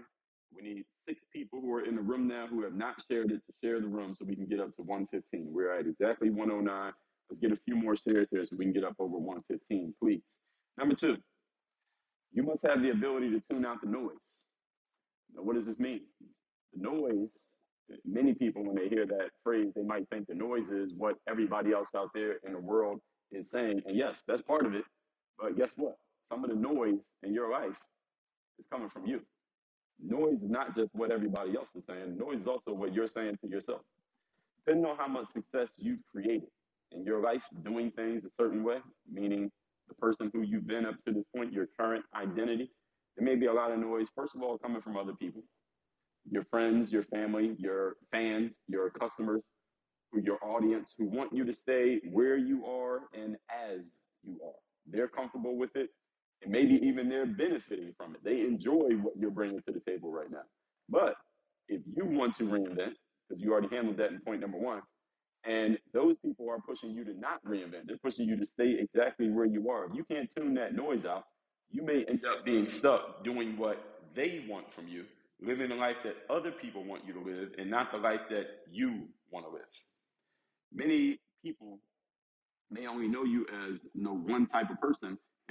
We 0.54 0.62
need 0.62 0.84
six 1.08 1.20
people 1.32 1.60
who 1.60 1.72
are 1.74 1.84
in 1.84 1.96
the 1.96 2.02
room 2.02 2.28
now 2.28 2.46
who 2.48 2.62
have 2.64 2.74
not 2.74 2.96
shared 3.10 3.30
it 3.32 3.40
to 3.46 3.54
share 3.62 3.80
the 3.80 3.86
room 3.88 4.14
so 4.14 4.24
we 4.26 4.36
can 4.36 4.46
get 4.46 4.60
up 4.60 4.74
to 4.76 4.82
115. 4.82 5.48
We're 5.52 5.78
at 5.78 5.86
exactly 5.86 6.30
109. 6.30 6.92
Let's 7.30 7.40
get 7.40 7.52
a 7.52 7.58
few 7.64 7.76
more 7.76 7.96
shares 7.96 8.28
here 8.30 8.46
so 8.46 8.56
we 8.56 8.64
can 8.66 8.74
get 8.74 8.84
up 8.84 8.96
over 8.98 9.18
115, 9.18 9.94
please. 10.02 10.22
Number 10.78 10.94
two, 10.94 11.16
you 12.32 12.42
must 12.42 12.60
have 12.66 12.82
the 12.82 12.90
ability 12.90 13.30
to 13.30 13.42
tune 13.50 13.66
out 13.66 13.80
the 13.82 13.88
noise. 13.90 14.16
Now, 15.34 15.42
what 15.42 15.56
does 15.56 15.66
this 15.66 15.78
mean? 15.78 16.02
The 16.74 16.82
noise, 16.82 17.28
many 18.06 18.34
people, 18.34 18.64
when 18.64 18.76
they 18.76 18.88
hear 18.88 19.06
that 19.06 19.30
phrase, 19.44 19.72
they 19.76 19.82
might 19.82 20.08
think 20.10 20.26
the 20.28 20.34
noise 20.34 20.68
is 20.70 20.92
what 20.96 21.16
everybody 21.28 21.72
else 21.72 21.90
out 21.96 22.10
there 22.14 22.36
in 22.46 22.52
the 22.52 22.60
world 22.60 23.00
is 23.32 23.50
saying. 23.50 23.82
And 23.86 23.96
yes, 23.96 24.16
that's 24.28 24.42
part 24.42 24.66
of 24.66 24.74
it. 24.74 24.84
But 25.38 25.56
guess 25.56 25.70
what? 25.76 25.96
Some 26.30 26.44
of 26.44 26.50
the 26.50 26.56
noise 26.56 27.00
in 27.22 27.34
your 27.34 27.50
life 27.50 27.76
is 28.58 28.66
coming 28.72 28.90
from 28.90 29.06
you. 29.06 29.20
Noise 30.00 30.42
is 30.42 30.50
not 30.50 30.76
just 30.76 30.90
what 30.94 31.10
everybody 31.10 31.56
else 31.56 31.68
is 31.76 31.84
saying. 31.88 32.18
Noise 32.18 32.40
is 32.40 32.46
also 32.46 32.72
what 32.72 32.94
you're 32.94 33.08
saying 33.08 33.38
to 33.42 33.48
yourself. 33.48 33.82
Depending 34.64 34.90
on 34.90 34.96
how 34.96 35.08
much 35.08 35.26
success 35.32 35.70
you've 35.78 36.00
created 36.10 36.48
in 36.92 37.04
your 37.04 37.20
life 37.22 37.42
doing 37.64 37.90
things 37.92 38.24
a 38.24 38.30
certain 38.38 38.62
way, 38.62 38.78
meaning 39.10 39.50
the 39.88 39.94
person 39.94 40.30
who 40.32 40.42
you've 40.42 40.66
been 40.66 40.86
up 40.86 40.98
to 41.06 41.12
this 41.12 41.24
point, 41.34 41.52
your 41.52 41.68
current 41.78 42.04
identity, 42.14 42.70
there 43.16 43.24
may 43.24 43.36
be 43.36 43.46
a 43.46 43.52
lot 43.52 43.72
of 43.72 43.78
noise, 43.78 44.06
first 44.16 44.34
of 44.34 44.42
all, 44.42 44.58
coming 44.58 44.82
from 44.82 44.96
other 44.96 45.12
people, 45.14 45.42
your 46.30 46.44
friends, 46.50 46.92
your 46.92 47.04
family, 47.04 47.56
your 47.58 47.96
fans, 48.10 48.52
your 48.68 48.90
customers, 48.90 49.42
your 50.14 50.38
audience, 50.44 50.94
who 50.98 51.06
want 51.06 51.32
you 51.34 51.44
to 51.44 51.54
stay 51.54 52.00
where 52.10 52.36
you 52.36 52.64
are 52.66 53.00
and 53.14 53.36
as 53.50 53.80
you 54.24 54.38
are. 54.44 54.54
They're 54.86 55.08
comfortable 55.08 55.56
with 55.56 55.70
it, 55.76 55.90
and 56.42 56.52
maybe 56.52 56.80
even 56.82 57.08
they're 57.08 57.26
benefiting 57.26 57.94
from 57.96 58.14
it. 58.14 58.24
They 58.24 58.40
enjoy 58.40 58.90
what 59.00 59.14
you're 59.18 59.30
bringing 59.30 59.62
to 59.66 59.72
the 59.72 59.80
table 59.88 60.10
right 60.10 60.30
now. 60.30 60.42
But 60.88 61.14
if 61.68 61.82
you 61.86 62.04
want 62.04 62.36
to 62.38 62.44
reinvent, 62.44 62.94
because 63.28 63.42
you 63.42 63.52
already 63.52 63.74
handled 63.74 63.98
that 63.98 64.10
in 64.10 64.20
point 64.20 64.40
number 64.40 64.58
one, 64.58 64.82
and 65.44 65.78
those 65.92 66.16
people 66.24 66.48
are 66.50 66.60
pushing 66.60 66.90
you 66.90 67.04
to 67.04 67.18
not 67.18 67.44
reinvent. 67.44 67.86
They're 67.86 67.96
pushing 67.98 68.26
you 68.28 68.36
to 68.36 68.46
stay 68.46 68.76
exactly 68.78 69.30
where 69.30 69.46
you 69.46 69.70
are. 69.70 69.86
If 69.86 69.92
you 69.94 70.04
can't 70.04 70.30
tune 70.36 70.54
that 70.54 70.74
noise 70.74 71.04
out, 71.04 71.24
you 71.70 71.82
may 71.82 72.04
end 72.08 72.24
up 72.26 72.44
being 72.44 72.68
stuck 72.68 73.24
doing 73.24 73.56
what 73.56 74.02
they 74.14 74.44
want 74.48 74.72
from 74.72 74.88
you, 74.88 75.04
living 75.40 75.70
the 75.70 75.74
life 75.74 75.96
that 76.04 76.16
other 76.30 76.52
people 76.52 76.84
want 76.84 77.04
you 77.06 77.14
to 77.14 77.20
live, 77.20 77.50
and 77.58 77.70
not 77.70 77.90
the 77.90 77.98
life 77.98 78.20
that 78.30 78.46
you 78.70 79.08
want 79.30 79.46
to 79.46 79.52
live. 79.52 79.62
Many 80.72 81.18
people 81.44 81.78
may 82.70 82.86
only 82.86 83.08
know 83.08 83.24
you 83.24 83.46
as 83.68 83.84
you 83.94 84.02
know 84.02 84.14
one 84.14 84.46
type 84.46 84.70
of 84.70 84.80
person, 84.80 85.18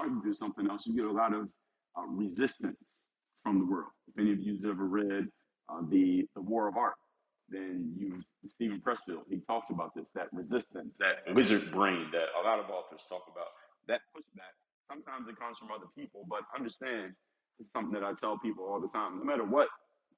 Start 0.00 0.22
to 0.22 0.28
do 0.28 0.34
something 0.34 0.70
else, 0.70 0.84
you 0.86 0.96
get 0.96 1.04
a 1.04 1.12
lot 1.12 1.34
of 1.34 1.48
uh, 1.98 2.06
resistance 2.08 2.78
from 3.42 3.58
the 3.58 3.66
world. 3.66 3.90
If 4.08 4.18
any 4.18 4.32
of 4.32 4.40
you've 4.40 4.64
ever 4.64 4.86
read 4.86 5.28
uh, 5.68 5.82
the 5.90 6.26
the 6.34 6.40
War 6.40 6.68
of 6.68 6.78
Art, 6.78 6.94
then 7.50 7.92
you 7.98 8.22
Steven 8.48 8.80
Pressfield 8.80 9.24
he 9.28 9.40
talks 9.46 9.66
about 9.70 9.94
this 9.94 10.06
that 10.14 10.28
resistance, 10.32 10.94
that 11.00 11.34
lizard 11.34 11.70
brain 11.70 12.06
that 12.12 12.28
a 12.40 12.48
lot 12.48 12.58
of 12.58 12.70
authors 12.70 13.04
talk 13.10 13.24
about. 13.30 13.48
That 13.88 14.00
pushback 14.16 14.56
sometimes 14.90 15.28
it 15.28 15.38
comes 15.38 15.58
from 15.58 15.68
other 15.70 15.86
people, 15.94 16.24
but 16.30 16.40
understand 16.56 17.12
it's 17.58 17.70
something 17.74 17.92
that 17.92 18.02
I 18.02 18.14
tell 18.14 18.38
people 18.38 18.64
all 18.64 18.80
the 18.80 18.88
time. 18.88 19.18
No 19.18 19.24
matter 19.24 19.44
what 19.44 19.68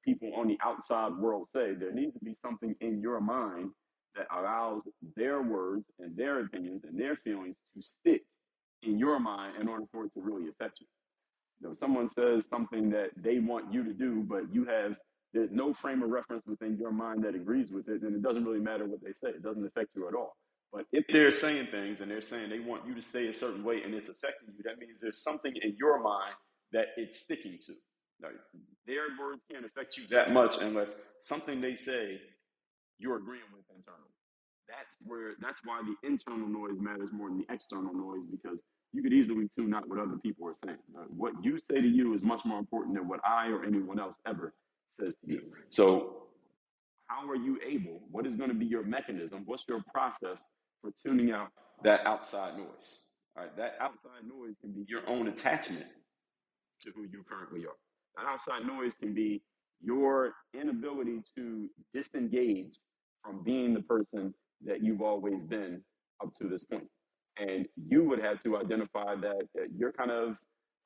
people 0.05 0.31
on 0.35 0.47
the 0.47 0.57
outside 0.63 1.11
world 1.17 1.47
say, 1.53 1.73
there 1.73 1.91
needs 1.91 2.13
to 2.13 2.23
be 2.23 2.35
something 2.41 2.73
in 2.79 3.01
your 3.01 3.19
mind 3.19 3.71
that 4.15 4.27
allows 4.31 4.83
their 5.17 5.41
words 5.41 5.83
and 5.99 6.15
their 6.15 6.39
opinions 6.39 6.83
and 6.87 6.97
their 6.97 7.17
feelings 7.17 7.57
to 7.75 7.81
stick 7.81 8.21
in 8.85 8.99
your 8.99 9.19
mind 9.19 9.55
in 9.61 9.67
order 9.67 9.85
for 9.91 10.05
it 10.05 10.13
to 10.15 10.21
really 10.21 10.49
affect 10.49 10.79
you. 10.79 10.87
You 11.61 11.69
know, 11.69 11.75
someone 11.75 12.09
says 12.15 12.47
something 12.49 12.89
that 12.91 13.09
they 13.15 13.39
want 13.39 13.73
you 13.73 13.83
to 13.83 13.93
do, 13.93 14.23
but 14.27 14.53
you 14.53 14.65
have 14.65 14.95
there's 15.33 15.49
no 15.51 15.73
frame 15.73 16.03
of 16.03 16.09
reference 16.09 16.43
within 16.45 16.77
your 16.77 16.91
mind 16.91 17.23
that 17.23 17.35
agrees 17.35 17.71
with 17.71 17.89
it, 17.89 18.01
then 18.03 18.13
it 18.13 18.21
doesn't 18.21 18.45
really 18.45 18.59
matter 18.59 18.85
what 18.85 19.01
they 19.01 19.13
say. 19.23 19.35
It 19.35 19.41
doesn't 19.43 19.65
affect 19.65 19.89
you 19.95 20.07
at 20.07 20.13
all. 20.13 20.35
But 20.71 20.85
if 20.91 21.05
they're 21.11 21.31
saying 21.31 21.67
things 21.71 22.01
and 22.01 22.09
they're 22.09 22.21
saying 22.21 22.49
they 22.49 22.59
want 22.59 22.85
you 22.87 22.95
to 22.95 23.01
stay 23.01 23.27
a 23.27 23.33
certain 23.33 23.63
way 23.63 23.81
and 23.83 23.93
it's 23.93 24.09
affecting 24.09 24.49
you, 24.55 24.63
that 24.65 24.79
means 24.79 24.99
there's 24.99 25.23
something 25.23 25.53
in 25.61 25.75
your 25.77 26.01
mind 26.01 26.33
that 26.71 26.87
it's 26.97 27.21
sticking 27.21 27.57
to. 27.65 27.73
Now, 28.21 28.29
their 28.87 29.05
words 29.19 29.41
can't 29.51 29.65
affect 29.65 29.97
you 29.97 30.07
that 30.09 30.31
much 30.31 30.61
unless 30.61 30.99
something 31.21 31.61
they 31.61 31.75
say 31.75 32.19
you're 32.99 33.17
agreeing 33.17 33.49
with 33.53 33.65
internally. 33.69 34.09
That's 34.67 34.95
where 35.05 35.33
that's 35.41 35.59
why 35.65 35.81
the 35.83 36.07
internal 36.07 36.47
noise 36.47 36.79
matters 36.79 37.09
more 37.11 37.29
than 37.29 37.39
the 37.39 37.53
external 37.53 37.93
noise 37.93 38.25
because 38.31 38.57
you 38.93 39.03
could 39.03 39.13
easily 39.13 39.49
tune 39.57 39.73
out 39.73 39.89
what 39.89 39.99
other 39.99 40.17
people 40.23 40.47
are 40.47 40.55
saying. 40.65 40.77
Uh, 40.97 41.03
what 41.15 41.33
you 41.43 41.59
say 41.69 41.81
to 41.81 41.87
you 41.87 42.13
is 42.15 42.23
much 42.23 42.41
more 42.45 42.59
important 42.59 42.95
than 42.95 43.07
what 43.07 43.19
I 43.25 43.47
or 43.47 43.63
anyone 43.65 43.99
else 43.99 44.15
ever 44.27 44.53
says 44.99 45.15
to 45.25 45.33
you. 45.33 45.41
So, 45.69 46.27
how 47.07 47.29
are 47.29 47.35
you 47.35 47.59
able? 47.67 48.01
What 48.11 48.25
is 48.27 48.35
going 48.35 48.49
to 48.49 48.55
be 48.55 48.65
your 48.65 48.83
mechanism? 48.83 49.43
What's 49.45 49.63
your 49.67 49.83
process 49.93 50.39
for 50.81 50.91
tuning 51.05 51.31
out 51.31 51.49
that 51.83 52.01
outside 52.05 52.57
noise? 52.57 52.99
All 53.35 53.43
right, 53.43 53.57
that 53.57 53.75
outside 53.81 54.27
noise 54.27 54.55
can 54.61 54.71
be 54.71 54.85
your 54.87 55.07
own 55.09 55.27
attachment 55.27 55.87
to 56.83 56.91
who 56.95 57.03
you 57.03 57.23
currently 57.29 57.65
are. 57.65 57.77
That 58.17 58.29
outside 58.29 58.67
noise 58.67 58.93
can 59.01 59.13
be 59.13 59.41
your 59.83 60.33
inability 60.53 61.21
to 61.35 61.69
disengage 61.93 62.77
from 63.23 63.43
being 63.43 63.73
the 63.73 63.81
person 63.81 64.33
that 64.65 64.83
you've 64.83 65.01
always 65.01 65.41
been 65.47 65.81
up 66.23 66.33
to 66.41 66.47
this 66.47 66.63
point. 66.63 66.87
And 67.37 67.65
you 67.87 68.03
would 68.03 68.19
have 68.19 68.41
to 68.43 68.57
identify 68.57 69.15
that, 69.15 69.47
that 69.55 69.67
you're 69.75 69.91
kind 69.91 70.11
of 70.11 70.35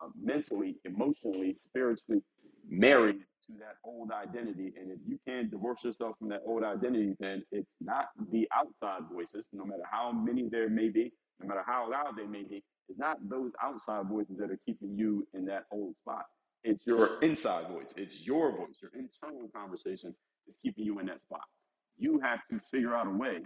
uh, 0.01 0.07
mentally, 0.21 0.77
emotionally, 0.85 1.57
spiritually 1.63 2.21
married 2.69 3.19
to 3.47 3.53
that 3.59 3.75
old 3.83 4.11
identity. 4.11 4.73
And 4.79 4.91
if 4.91 4.99
you 5.07 5.19
can't 5.27 5.49
divorce 5.49 5.83
yourself 5.83 6.17
from 6.19 6.29
that 6.29 6.41
old 6.45 6.63
identity, 6.63 7.15
then 7.19 7.43
it's 7.51 7.71
not 7.81 8.07
the 8.31 8.47
outside 8.55 9.09
voices, 9.11 9.43
no 9.53 9.65
matter 9.65 9.83
how 9.89 10.11
many 10.11 10.47
there 10.49 10.69
may 10.69 10.89
be, 10.89 11.11
no 11.39 11.47
matter 11.47 11.63
how 11.65 11.89
loud 11.89 12.17
they 12.17 12.25
may 12.25 12.43
be, 12.43 12.63
it's 12.89 12.99
not 12.99 13.17
those 13.27 13.51
outside 13.61 14.07
voices 14.07 14.37
that 14.39 14.49
are 14.49 14.59
keeping 14.65 14.95
you 14.95 15.27
in 15.33 15.45
that 15.45 15.65
old 15.71 15.95
spot. 15.97 16.25
It's 16.63 16.85
your 16.85 17.19
inside 17.21 17.67
voice. 17.67 17.93
It's 17.97 18.25
your 18.25 18.51
voice. 18.51 18.79
Your 18.81 18.91
internal 18.93 19.49
conversation 19.53 20.13
is 20.47 20.55
keeping 20.63 20.85
you 20.85 20.99
in 20.99 21.05
that 21.07 21.21
spot. 21.21 21.43
You 21.97 22.19
have 22.19 22.39
to 22.51 22.59
figure 22.71 22.95
out 22.95 23.07
a 23.07 23.11
way, 23.11 23.39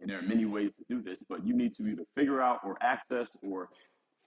and 0.00 0.10
there 0.10 0.18
are 0.18 0.22
many 0.22 0.46
ways 0.46 0.70
to 0.78 0.84
do 0.94 1.02
this, 1.02 1.22
but 1.28 1.46
you 1.46 1.54
need 1.56 1.74
to 1.74 1.86
either 1.86 2.04
figure 2.16 2.40
out 2.40 2.60
or 2.64 2.76
access 2.82 3.36
or 3.42 3.68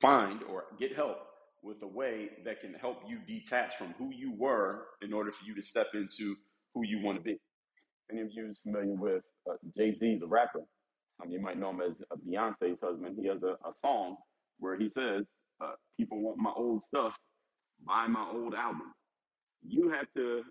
find 0.02 0.44
or 0.44 0.66
get 0.80 0.96
help 0.96 1.20
with 1.64 1.78
a 1.84 1.88
way 1.88 2.30
that 2.46 2.62
can 2.62 2.74
help 2.76 3.00
you 3.08 3.20
detach 3.28 3.76
from 3.78 3.94
who 3.98 4.12
you 4.14 4.34
were 4.38 4.86
in 5.02 5.14
order 5.14 5.32
for 5.32 5.46
you 5.46 5.56
to 5.56 5.62
step 5.64 5.90
into 5.96 6.36
who 6.74 6.86
you 6.86 7.02
want 7.04 7.18
to 7.18 7.24
be. 7.24 7.38
any 8.12 8.22
of 8.22 8.30
you 8.34 8.50
is 8.50 8.60
familiar 8.64 8.94
with 8.96 9.24
uh, 9.50 9.56
Jay 9.78 9.98
Z, 10.00 10.20
the 10.22 10.28
rapper, 10.28 10.62
um, 11.24 11.32
you 11.32 11.42
might 11.42 11.60
know 11.60 11.72
him 11.72 11.82
as 11.82 11.94
uh, 12.12 12.18
Beyonce's 12.28 12.80
husband. 12.84 13.18
He 13.22 13.28
has 13.28 13.44
a, 13.44 13.58
a 13.68 13.74
song 13.74 14.18
where 14.60 14.78
he 14.78 14.90
says, 14.90 15.26
uh, 15.62 15.74
"People 16.00 16.22
want 16.22 16.38
my 16.40 16.52
old 16.56 16.84
stuff, 16.90 17.14
buy 17.86 18.08
my 18.08 18.28
old 18.34 18.54
album." 18.56 18.94
You 19.68 19.92
have 19.92 20.08
to 20.18 20.44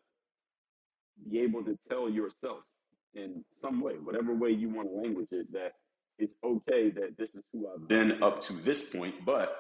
be 1.30 1.40
able 1.40 1.64
to 1.64 1.78
tell 1.90 2.08
yourself 2.10 2.60
in 3.14 3.44
some 3.56 3.80
way, 3.80 3.94
whatever 3.94 4.34
way 4.34 4.50
you 4.50 4.68
want 4.68 4.88
to 4.88 4.94
language 4.94 5.28
it, 5.32 5.52
that 5.52 5.72
it's 6.18 6.34
okay 6.44 6.90
that 6.90 7.16
this 7.18 7.34
is 7.34 7.42
who 7.52 7.68
I've 7.68 7.88
been 7.88 8.22
up 8.22 8.40
to 8.42 8.52
this 8.52 8.84
point, 8.88 9.24
but 9.24 9.56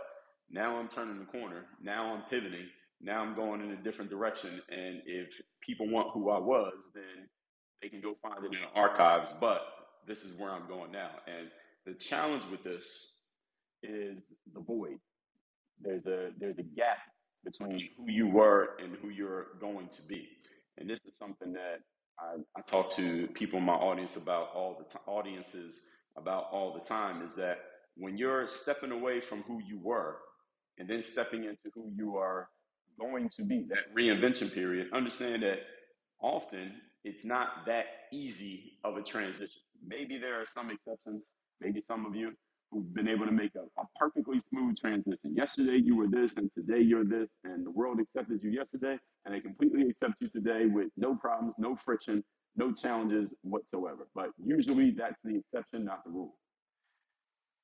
now 0.50 0.76
I'm 0.76 0.88
turning 0.88 1.18
the 1.18 1.24
corner. 1.24 1.64
Now 1.82 2.14
I'm 2.14 2.22
pivoting. 2.30 2.66
Now 3.00 3.22
I'm 3.22 3.34
going 3.34 3.62
in 3.62 3.70
a 3.72 3.76
different 3.76 4.10
direction. 4.10 4.60
And 4.70 5.02
if 5.06 5.40
people 5.60 5.88
want 5.88 6.12
who 6.12 6.30
I 6.30 6.38
was, 6.38 6.74
then 6.94 7.28
they 7.80 7.88
can 7.88 8.00
go 8.00 8.14
find 8.22 8.44
it 8.44 8.52
in 8.52 8.60
the 8.60 8.80
archives. 8.80 9.32
But 9.40 9.62
this 10.06 10.24
is 10.24 10.38
where 10.38 10.50
I'm 10.50 10.68
going 10.68 10.92
now. 10.92 11.10
And 11.26 11.48
the 11.86 11.94
challenge 11.94 12.44
with 12.50 12.62
this 12.62 13.18
is 13.82 14.32
the 14.54 14.60
void. 14.60 14.98
There's 15.80 16.06
a 16.06 16.30
there's 16.38 16.58
a 16.58 16.62
gap 16.62 16.98
between 17.44 17.88
who 17.96 18.10
you 18.10 18.28
were 18.28 18.76
and 18.78 18.96
who 19.02 19.08
you're 19.08 19.46
going 19.60 19.88
to 19.88 20.02
be. 20.02 20.28
And 20.78 20.88
this 20.88 21.00
is 21.06 21.16
something 21.18 21.52
that 21.54 21.80
I, 22.22 22.36
I 22.56 22.62
talk 22.62 22.90
to 22.96 23.26
people 23.28 23.58
in 23.58 23.64
my 23.64 23.74
audience 23.74 24.16
about 24.16 24.50
all 24.54 24.76
the 24.78 24.84
time, 24.84 25.02
audiences 25.06 25.80
about 26.16 26.46
all 26.52 26.72
the 26.72 26.80
time 26.80 27.22
is 27.22 27.34
that 27.36 27.58
when 27.96 28.16
you're 28.16 28.46
stepping 28.46 28.92
away 28.92 29.20
from 29.20 29.42
who 29.42 29.60
you 29.66 29.78
were 29.82 30.18
and 30.78 30.88
then 30.88 31.02
stepping 31.02 31.44
into 31.44 31.70
who 31.74 31.90
you 31.96 32.16
are 32.16 32.48
going 32.98 33.30
to 33.36 33.44
be, 33.44 33.66
that 33.68 33.94
reinvention 33.96 34.52
period, 34.52 34.88
understand 34.92 35.42
that 35.42 35.60
often 36.20 36.72
it's 37.04 37.24
not 37.24 37.66
that 37.66 37.86
easy 38.12 38.74
of 38.84 38.96
a 38.96 39.02
transition. 39.02 39.62
Maybe 39.86 40.18
there 40.18 40.40
are 40.40 40.46
some 40.54 40.70
exceptions, 40.70 41.24
maybe 41.60 41.82
some 41.88 42.06
of 42.06 42.14
you 42.14 42.32
who've 42.72 42.94
been 42.94 43.08
able 43.08 43.26
to 43.26 43.32
make 43.32 43.52
a, 43.54 43.80
a 43.80 43.84
perfectly 43.96 44.40
smooth 44.50 44.76
transition. 44.78 45.34
Yesterday 45.36 45.80
you 45.84 45.96
were 45.96 46.08
this, 46.08 46.32
and 46.36 46.50
today 46.54 46.80
you're 46.80 47.04
this, 47.04 47.28
and 47.44 47.66
the 47.66 47.70
world 47.70 48.00
accepted 48.00 48.40
you 48.42 48.50
yesterday, 48.50 48.98
and 49.24 49.34
they 49.34 49.40
completely 49.40 49.90
accept 49.90 50.14
you 50.20 50.28
today 50.28 50.66
with 50.66 50.88
no 50.96 51.14
problems, 51.14 51.54
no 51.58 51.76
friction, 51.84 52.24
no 52.56 52.72
challenges 52.72 53.28
whatsoever. 53.42 54.08
But 54.14 54.30
usually 54.42 54.94
that's 54.96 55.18
the 55.22 55.38
exception, 55.38 55.84
not 55.84 56.02
the 56.04 56.10
rule. 56.10 56.34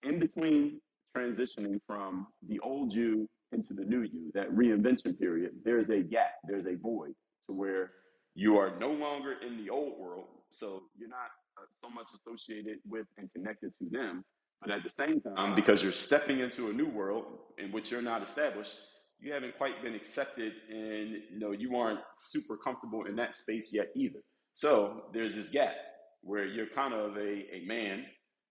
In 0.03 0.21
between 0.21 0.81
transitioning 1.17 1.81
from 1.87 2.27
the 2.47 2.61
old 2.61 2.93
you 2.93 3.29
into 3.53 3.73
the 3.73 3.85
new 3.85 4.03
you, 4.03 4.31
that 4.35 4.51
reinvention 4.55 5.19
period, 5.19 5.53
there's 5.65 5.89
a 5.89 6.01
gap, 6.03 6.33
there's 6.45 6.67
a 6.67 6.77
void 6.77 7.15
to 7.47 7.55
where 7.55 7.93
you 8.35 8.59
are 8.59 8.79
no 8.79 8.91
longer 8.91 9.37
in 9.45 9.57
the 9.57 9.71
old 9.71 9.99
world. 9.99 10.27
So 10.51 10.83
you're 10.99 11.09
not 11.09 11.31
uh, 11.59 11.65
so 11.83 11.91
much 11.91 12.07
associated 12.15 12.79
with 12.89 13.07
and 13.17 13.33
connected 13.33 13.75
to 13.79 13.87
them. 13.91 14.25
But 14.61 14.71
at 14.73 14.83
the 14.83 14.91
same 14.99 15.21
time, 15.21 15.37
um, 15.37 15.55
because 15.55 15.83
you're 15.83 15.93
stepping 15.93 16.41
into 16.41 16.71
a 16.71 16.73
new 16.73 16.89
world 16.89 17.27
in 17.59 17.71
which 17.71 17.91
you're 17.91 18.03
not 18.03 18.23
established, 18.23 18.75
you 19.21 19.33
haven't 19.33 19.57
quite 19.57 19.83
been 19.83 19.95
accepted 19.95 20.53
and 20.71 21.11
you 21.31 21.39
know 21.39 21.53
you 21.53 21.77
aren't 21.77 22.01
super 22.17 22.57
comfortable 22.57 23.05
in 23.07 23.17
that 23.17 23.35
space 23.35 23.73
yet 23.73 23.89
either. 23.95 24.21
So 24.55 25.05
there's 25.13 25.35
this 25.35 25.49
gap 25.51 25.75
where 26.23 26.45
you're 26.45 26.67
kind 26.69 26.93
of 26.95 27.17
a, 27.17 27.47
a 27.55 27.65
man, 27.67 28.05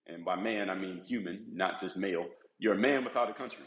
and 0.08 0.24
by 0.24 0.36
man 0.36 0.70
I 0.70 0.76
mean 0.76 1.04
human, 1.06 1.46
not 1.52 1.80
just 1.80 1.98
male. 1.98 2.26
You're 2.60 2.74
a 2.74 2.78
man 2.78 3.04
without 3.04 3.30
a 3.30 3.34
country. 3.34 3.66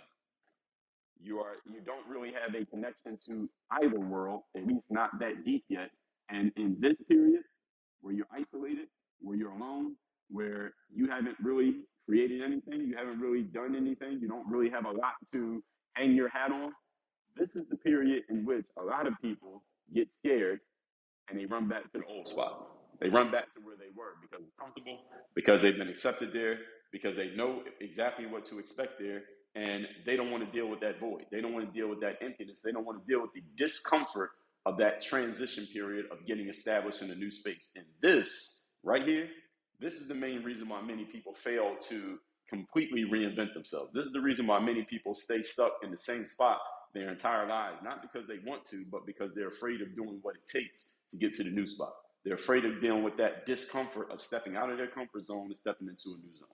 You 1.22 1.40
are 1.40 1.56
you 1.66 1.80
don't 1.84 2.06
really 2.08 2.32
have 2.32 2.54
a 2.54 2.64
connection 2.66 3.18
to 3.26 3.48
either 3.82 4.00
world, 4.00 4.42
at 4.56 4.66
least 4.66 4.84
not 4.88 5.10
that 5.20 5.44
deep 5.44 5.64
yet. 5.68 5.90
And 6.30 6.52
in 6.56 6.76
this 6.80 6.96
period 7.08 7.42
where 8.00 8.14
you're 8.14 8.28
isolated, 8.32 8.88
where 9.20 9.36
you're 9.36 9.52
alone, 9.52 9.96
where 10.30 10.72
you 10.92 11.08
haven't 11.08 11.36
really 11.42 11.82
created 12.10 12.42
anything, 12.42 12.88
you 12.88 12.96
haven't 12.96 13.20
really 13.20 13.42
done 13.42 13.76
anything, 13.76 14.18
you 14.20 14.26
don't 14.26 14.48
really 14.50 14.68
have 14.68 14.84
a 14.84 14.90
lot 14.90 15.14
to 15.32 15.62
hang 15.92 16.12
your 16.12 16.28
hat 16.28 16.50
on, 16.50 16.72
this 17.36 17.48
is 17.54 17.62
the 17.70 17.76
period 17.76 18.24
in 18.28 18.44
which 18.44 18.64
a 18.76 18.82
lot 18.82 19.06
of 19.06 19.14
people 19.22 19.62
get 19.94 20.08
scared 20.18 20.58
and 21.28 21.38
they 21.38 21.46
run 21.46 21.68
back 21.68 21.84
to 21.92 22.00
the 22.00 22.04
old 22.06 22.26
spot. 22.26 22.66
They 23.00 23.08
run 23.08 23.30
back 23.30 23.54
to 23.54 23.60
where 23.62 23.76
they 23.76 23.90
were 23.96 24.14
because 24.20 24.44
it's 24.44 24.56
comfortable, 24.58 24.98
because 25.36 25.62
they've 25.62 25.76
been 25.76 25.88
accepted 25.88 26.32
there, 26.32 26.58
because 26.90 27.14
they 27.14 27.30
know 27.36 27.62
exactly 27.80 28.26
what 28.26 28.44
to 28.46 28.58
expect 28.58 28.98
there, 28.98 29.22
and 29.54 29.86
they 30.04 30.16
don't 30.16 30.32
want 30.32 30.44
to 30.44 30.50
deal 30.50 30.68
with 30.68 30.80
that 30.80 30.98
void. 30.98 31.26
They 31.30 31.40
don't 31.40 31.52
want 31.52 31.64
to 31.64 31.72
deal 31.72 31.88
with 31.88 32.00
that 32.00 32.16
emptiness. 32.20 32.60
They 32.60 32.72
don't 32.72 32.84
want 32.84 33.00
to 33.00 33.06
deal 33.06 33.22
with 33.22 33.32
the 33.32 33.42
discomfort 33.56 34.30
of 34.66 34.76
that 34.78 35.00
transition 35.00 35.66
period 35.72 36.06
of 36.10 36.26
getting 36.26 36.48
established 36.48 37.02
in 37.02 37.10
a 37.10 37.14
new 37.14 37.30
space. 37.30 37.70
And 37.76 37.84
this 38.02 38.72
right 38.82 39.04
here, 39.04 39.28
this 39.80 40.00
is 40.00 40.08
the 40.08 40.14
main 40.14 40.42
reason 40.42 40.68
why 40.68 40.80
many 40.82 41.04
people 41.04 41.34
fail 41.34 41.76
to 41.88 42.18
completely 42.48 43.04
reinvent 43.04 43.54
themselves. 43.54 43.92
This 43.92 44.06
is 44.06 44.12
the 44.12 44.20
reason 44.20 44.46
why 44.46 44.58
many 44.60 44.84
people 44.84 45.14
stay 45.14 45.42
stuck 45.42 45.72
in 45.82 45.90
the 45.90 45.96
same 45.96 46.26
spot 46.26 46.60
their 46.92 47.08
entire 47.08 47.46
lives, 47.46 47.78
not 47.84 48.02
because 48.02 48.26
they 48.26 48.38
want 48.44 48.64
to, 48.64 48.84
but 48.90 49.06
because 49.06 49.30
they're 49.34 49.48
afraid 49.48 49.80
of 49.80 49.94
doing 49.94 50.18
what 50.22 50.34
it 50.34 50.46
takes 50.46 50.94
to 51.10 51.16
get 51.16 51.32
to 51.34 51.44
the 51.44 51.50
new 51.50 51.66
spot. 51.66 51.92
They're 52.24 52.34
afraid 52.34 52.64
of 52.64 52.80
dealing 52.80 53.04
with 53.04 53.16
that 53.16 53.46
discomfort 53.46 54.10
of 54.10 54.20
stepping 54.20 54.56
out 54.56 54.70
of 54.70 54.76
their 54.76 54.88
comfort 54.88 55.24
zone 55.24 55.46
and 55.46 55.56
stepping 55.56 55.88
into 55.88 56.08
a 56.08 56.26
new 56.26 56.34
zone. 56.34 56.48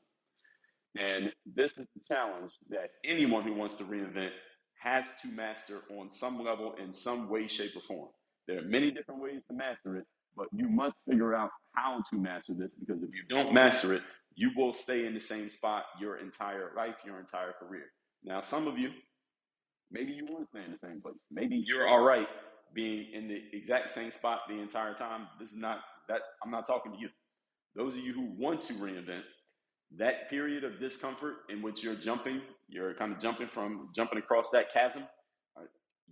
And 0.99 1.33
this 1.55 1.73
is 1.73 1.87
the 1.95 2.03
challenge 2.07 2.53
that 2.71 2.91
anyone 3.05 3.43
who 3.43 3.55
wants 3.55 3.75
to 3.77 3.85
reinvent 3.85 4.31
has 4.79 5.07
to 5.23 5.29
master 5.29 5.81
on 5.99 6.11
some 6.11 6.43
level 6.43 6.75
in 6.83 6.93
some 6.93 7.29
way, 7.29 7.49
shape, 7.49 7.75
or 7.75 7.81
form. 7.81 8.09
There 8.47 8.59
are 8.59 8.63
many 8.63 8.91
different 8.91 9.21
ways 9.21 9.41
to 9.49 9.57
master 9.57 9.97
it, 9.97 10.07
but 10.37 10.49
you 10.53 10.69
must 10.69 10.97
figure 11.09 11.35
out 11.35 11.51
how 11.73 12.03
to 12.11 12.17
master 12.19 12.55
this 12.55 12.71
because 12.79 13.03
if 13.03 13.11
you 13.15 13.23
don't 13.29 13.53
master 13.55 13.95
it, 13.95 14.03
you 14.35 14.51
will 14.57 14.73
stay 14.73 15.07
in 15.07 15.15
the 15.15 15.21
same 15.21 15.49
spot 15.49 15.85
your 16.01 16.19
entire 16.19 16.73
life, 16.77 16.97
your 17.05 17.19
entire 17.19 17.53
career. 17.53 17.87
Now, 18.25 18.41
some 18.41 18.67
of 18.67 18.79
you, 18.79 18.91
maybe 19.91 20.13
you 20.13 20.27
want 20.27 20.45
to 20.45 20.49
stay 20.49 20.65
in 20.65 20.73
the 20.73 20.79
same 20.79 21.01
place. 21.01 21.17
Maybe 21.31 21.63
you're 21.67 21.89
all 21.89 22.03
right 22.03 22.27
being 22.75 23.07
in 23.13 23.29
the 23.29 23.43
exact 23.53 23.91
same 23.91 24.11
spot 24.11 24.41
the 24.49 24.61
entire 24.61 24.95
time. 24.95 25.29
This 25.41 25.51
is 25.51 25.57
not 25.57 25.79
that 26.09 26.21
I'm 26.45 26.51
not 26.51 26.67
talking 26.67 26.93
to 26.93 26.99
you. 26.99 27.09
Those 27.75 27.95
of 27.95 28.01
you 28.01 28.13
who 28.13 28.29
want 28.37 28.61
to 28.63 28.75
reinvent, 28.75 29.23
that 29.97 30.29
period 30.31 30.65
of 30.65 30.81
discomfort 30.81 31.35
in 31.49 31.63
which 31.63 31.83
you're 31.83 31.95
jumping, 31.95 32.41
you're 32.69 32.95
kind 32.95 33.13
of 33.13 33.21
jumping 33.21 33.49
from 33.49 33.91
jumping 33.95 34.19
across 34.19 34.51
that 34.51 34.73
chasm, 34.73 35.05
uh, 35.57 35.63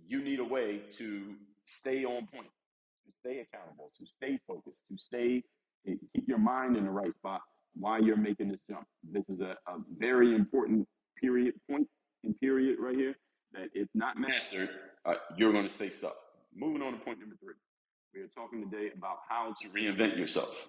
you 0.07 0.23
need 0.23 0.39
a 0.39 0.43
way 0.43 0.81
to 0.97 1.35
stay 1.65 2.05
on 2.05 2.27
point, 2.27 2.47
to 3.05 3.11
stay 3.19 3.39
accountable, 3.39 3.91
to 3.99 4.05
stay 4.05 4.39
focused, 4.47 4.77
to 4.91 4.97
stay 4.97 5.43
eh, 5.87 5.95
keep 6.13 6.27
your 6.27 6.37
mind 6.37 6.77
in 6.77 6.85
the 6.85 6.91
right 6.91 7.13
spot 7.15 7.41
while 7.77 8.01
you're 8.01 8.17
making 8.17 8.49
this 8.49 8.59
jump. 8.69 8.85
This 9.11 9.23
is 9.29 9.39
a, 9.39 9.55
a 9.67 9.77
very 9.97 10.35
important 10.35 10.87
period 11.19 11.53
point 11.69 11.87
and 12.23 12.39
period 12.39 12.77
right 12.79 12.95
here 12.95 13.15
that 13.53 13.69
if 13.73 13.87
not 13.93 14.17
mastered, 14.17 14.69
uh, 15.05 15.15
you're 15.37 15.51
going 15.51 15.67
to 15.67 15.73
stay 15.73 15.89
stuck. 15.89 16.15
Moving 16.55 16.81
on 16.81 16.93
to 16.93 16.99
point 16.99 17.19
number 17.19 17.35
three. 17.41 17.53
We 18.13 18.21
are 18.21 18.27
talking 18.27 18.69
today 18.69 18.91
about 18.97 19.17
how 19.27 19.53
to 19.61 19.69
reinvent 19.69 20.17
yourself. 20.17 20.67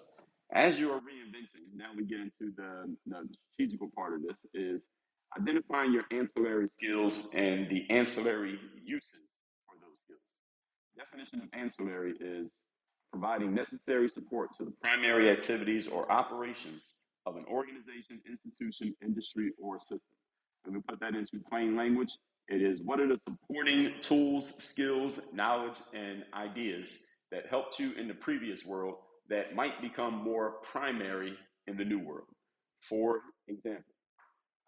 As 0.53 0.79
you 0.79 0.90
are 0.92 0.99
reinventing, 0.99 1.77
now 1.77 1.90
we 1.96 2.05
get 2.05 2.20
into 2.20 2.53
the, 2.57 2.94
the 3.07 3.29
strategical 3.55 3.90
part 3.94 4.14
of 4.14 4.22
this 4.22 4.37
is 4.55 4.87
identifying 5.38 5.92
your 5.92 6.05
ancillary 6.12 6.68
skills 6.77 7.31
and 7.35 7.68
the 7.68 7.87
ancillary 7.90 8.59
uses. 8.85 9.26
Definition 10.97 11.43
of 11.43 11.49
ancillary 11.53 12.15
is 12.21 12.49
providing 13.13 13.55
necessary 13.55 14.09
support 14.09 14.51
to 14.57 14.65
the 14.65 14.73
primary 14.83 15.31
activities 15.31 15.87
or 15.87 16.11
operations 16.11 16.95
of 17.27 17.37
an 17.37 17.45
organization, 17.49 18.21
institution, 18.29 18.95
industry, 19.03 19.53
or 19.61 19.79
system. 19.79 20.01
And 20.65 20.75
we 20.75 20.81
put 20.83 21.01
that 21.01 21.15
into 21.15 21.39
plain 21.49 21.77
language. 21.77 22.11
It 22.49 22.63
is 22.63 22.81
what 22.83 23.01
are 23.01 23.09
the 23.09 23.21
supporting 23.29 23.93
tools, 24.01 24.55
skills, 24.63 25.21
knowledge, 25.33 25.79
and 25.95 26.25
ideas 26.35 27.05
that 27.31 27.47
helped 27.51 27.79
you 27.79 27.93
in 27.93 28.09
the 28.09 28.15
previous 28.15 28.65
world 28.65 28.95
that 29.29 29.55
might 29.55 29.83
become 29.83 30.15
more 30.15 30.55
primary 30.63 31.35
in 31.67 31.77
the 31.77 31.85
new 31.85 31.99
world. 31.99 32.29
For 32.89 33.21
example, 33.49 33.96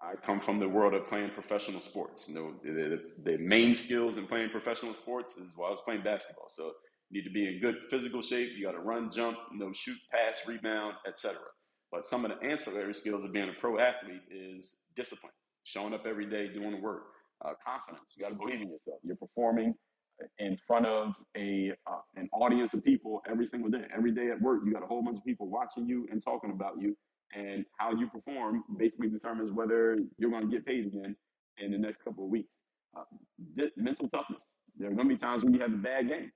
I 0.01 0.15
come 0.25 0.41
from 0.41 0.61
the 0.61 0.69
world 0.69 0.95
of 0.95 1.09
playing 1.09 1.31
professional 1.31 1.81
sports. 1.81 2.29
You 2.29 2.35
know, 2.35 2.55
the, 2.63 3.03
the, 3.25 3.39
main 3.39 3.75
skills 3.75 4.17
in 4.17 4.27
playing 4.27 4.51
professional 4.51 4.95
sports 4.95 5.37
is 5.37 5.57
while 5.57 5.69
I 5.69 5.71
was 5.73 5.81
playing 5.81 6.03
basketball. 6.03 6.49
So 6.49 6.73
you 7.11 7.21
need 7.21 7.25
to 7.27 7.33
be 7.33 7.49
in 7.49 7.61
good 7.61 7.77
physical 7.91 8.23
shape. 8.23 8.51
You 8.57 8.65
got 8.65 8.73
to 8.73 8.81
run, 8.81 9.11
jump, 9.11 9.39
you 9.53 9.59
know, 9.59 9.73
shoot, 9.73 9.97
pass, 10.13 10.41
rebound, 10.47 10.95
etc. 11.07 11.37
But 11.91 12.07
some 12.07 12.25
of 12.25 12.31
the 12.31 12.47
ancillary 12.47 12.95
skills 12.95 13.25
of 13.25 13.33
being 13.33 13.49
a 13.49 13.61
pro 13.61 13.81
athlete 13.81 14.23
is 14.31 14.77
discipline, 14.97 15.33
showing 15.65 15.95
up 15.95 16.07
every 16.07 16.27
day, 16.27 16.49
doing 16.53 16.73
the 16.73 16.81
work, 16.81 17.05
uh, 17.45 17.55
confidence. 17.65 18.13
You 18.17 18.23
got 18.23 18.29
to 18.31 18.35
believe 18.37 18.61
in 18.61 18.71
yourself. 18.71 19.01
You're 19.03 19.17
performing 19.17 19.75
in 20.39 20.59
front 20.67 20.87
of 20.87 21.15
a 21.37 21.73
uh, 21.87 22.01
an 22.17 22.29
audience 22.33 22.75
of 22.75 22.85
people 22.85 23.23
every 23.29 23.47
single 23.47 23.71
day. 23.71 23.85
Every 23.97 24.13
day 24.13 24.31
at 24.31 24.41
work, 24.41 24.61
you 24.65 24.73
got 24.73 24.83
a 24.83 24.87
whole 24.87 25.03
bunch 25.03 25.19
of 25.19 25.25
people 25.25 25.49
watching 25.49 25.87
you 25.87 26.07
and 26.11 26.23
talking 26.23 26.51
about 26.51 26.81
you, 26.81 26.97
and 27.35 27.65
how 27.79 27.93
you 27.93 28.09
perform 28.09 28.65
basically 28.79 29.09
determines 29.09 29.53
whether 29.53 29.99
you're 30.19 30.31
going 30.31 30.49
to 30.49 30.51
get 30.51 30.67
paid 30.67 30.87
again 30.87 31.17
in 31.59 31.73
the 31.73 31.79
next 31.79 32.03
couple 32.05 32.25
of 32.25 32.31
weeks. 32.31 32.57
Uh, 32.97 33.03
mental 33.77 34.09
toughness. 34.09 34.43
There 34.79 34.91
are 34.91 34.95
going 34.95 35.09
to 35.09 35.15
be 35.15 35.21
times 35.21 35.45
when 35.45 35.53
you 35.53 35.61
have 35.61 35.73
a 35.73 35.77
bad 35.77 36.09
game. 36.09 36.31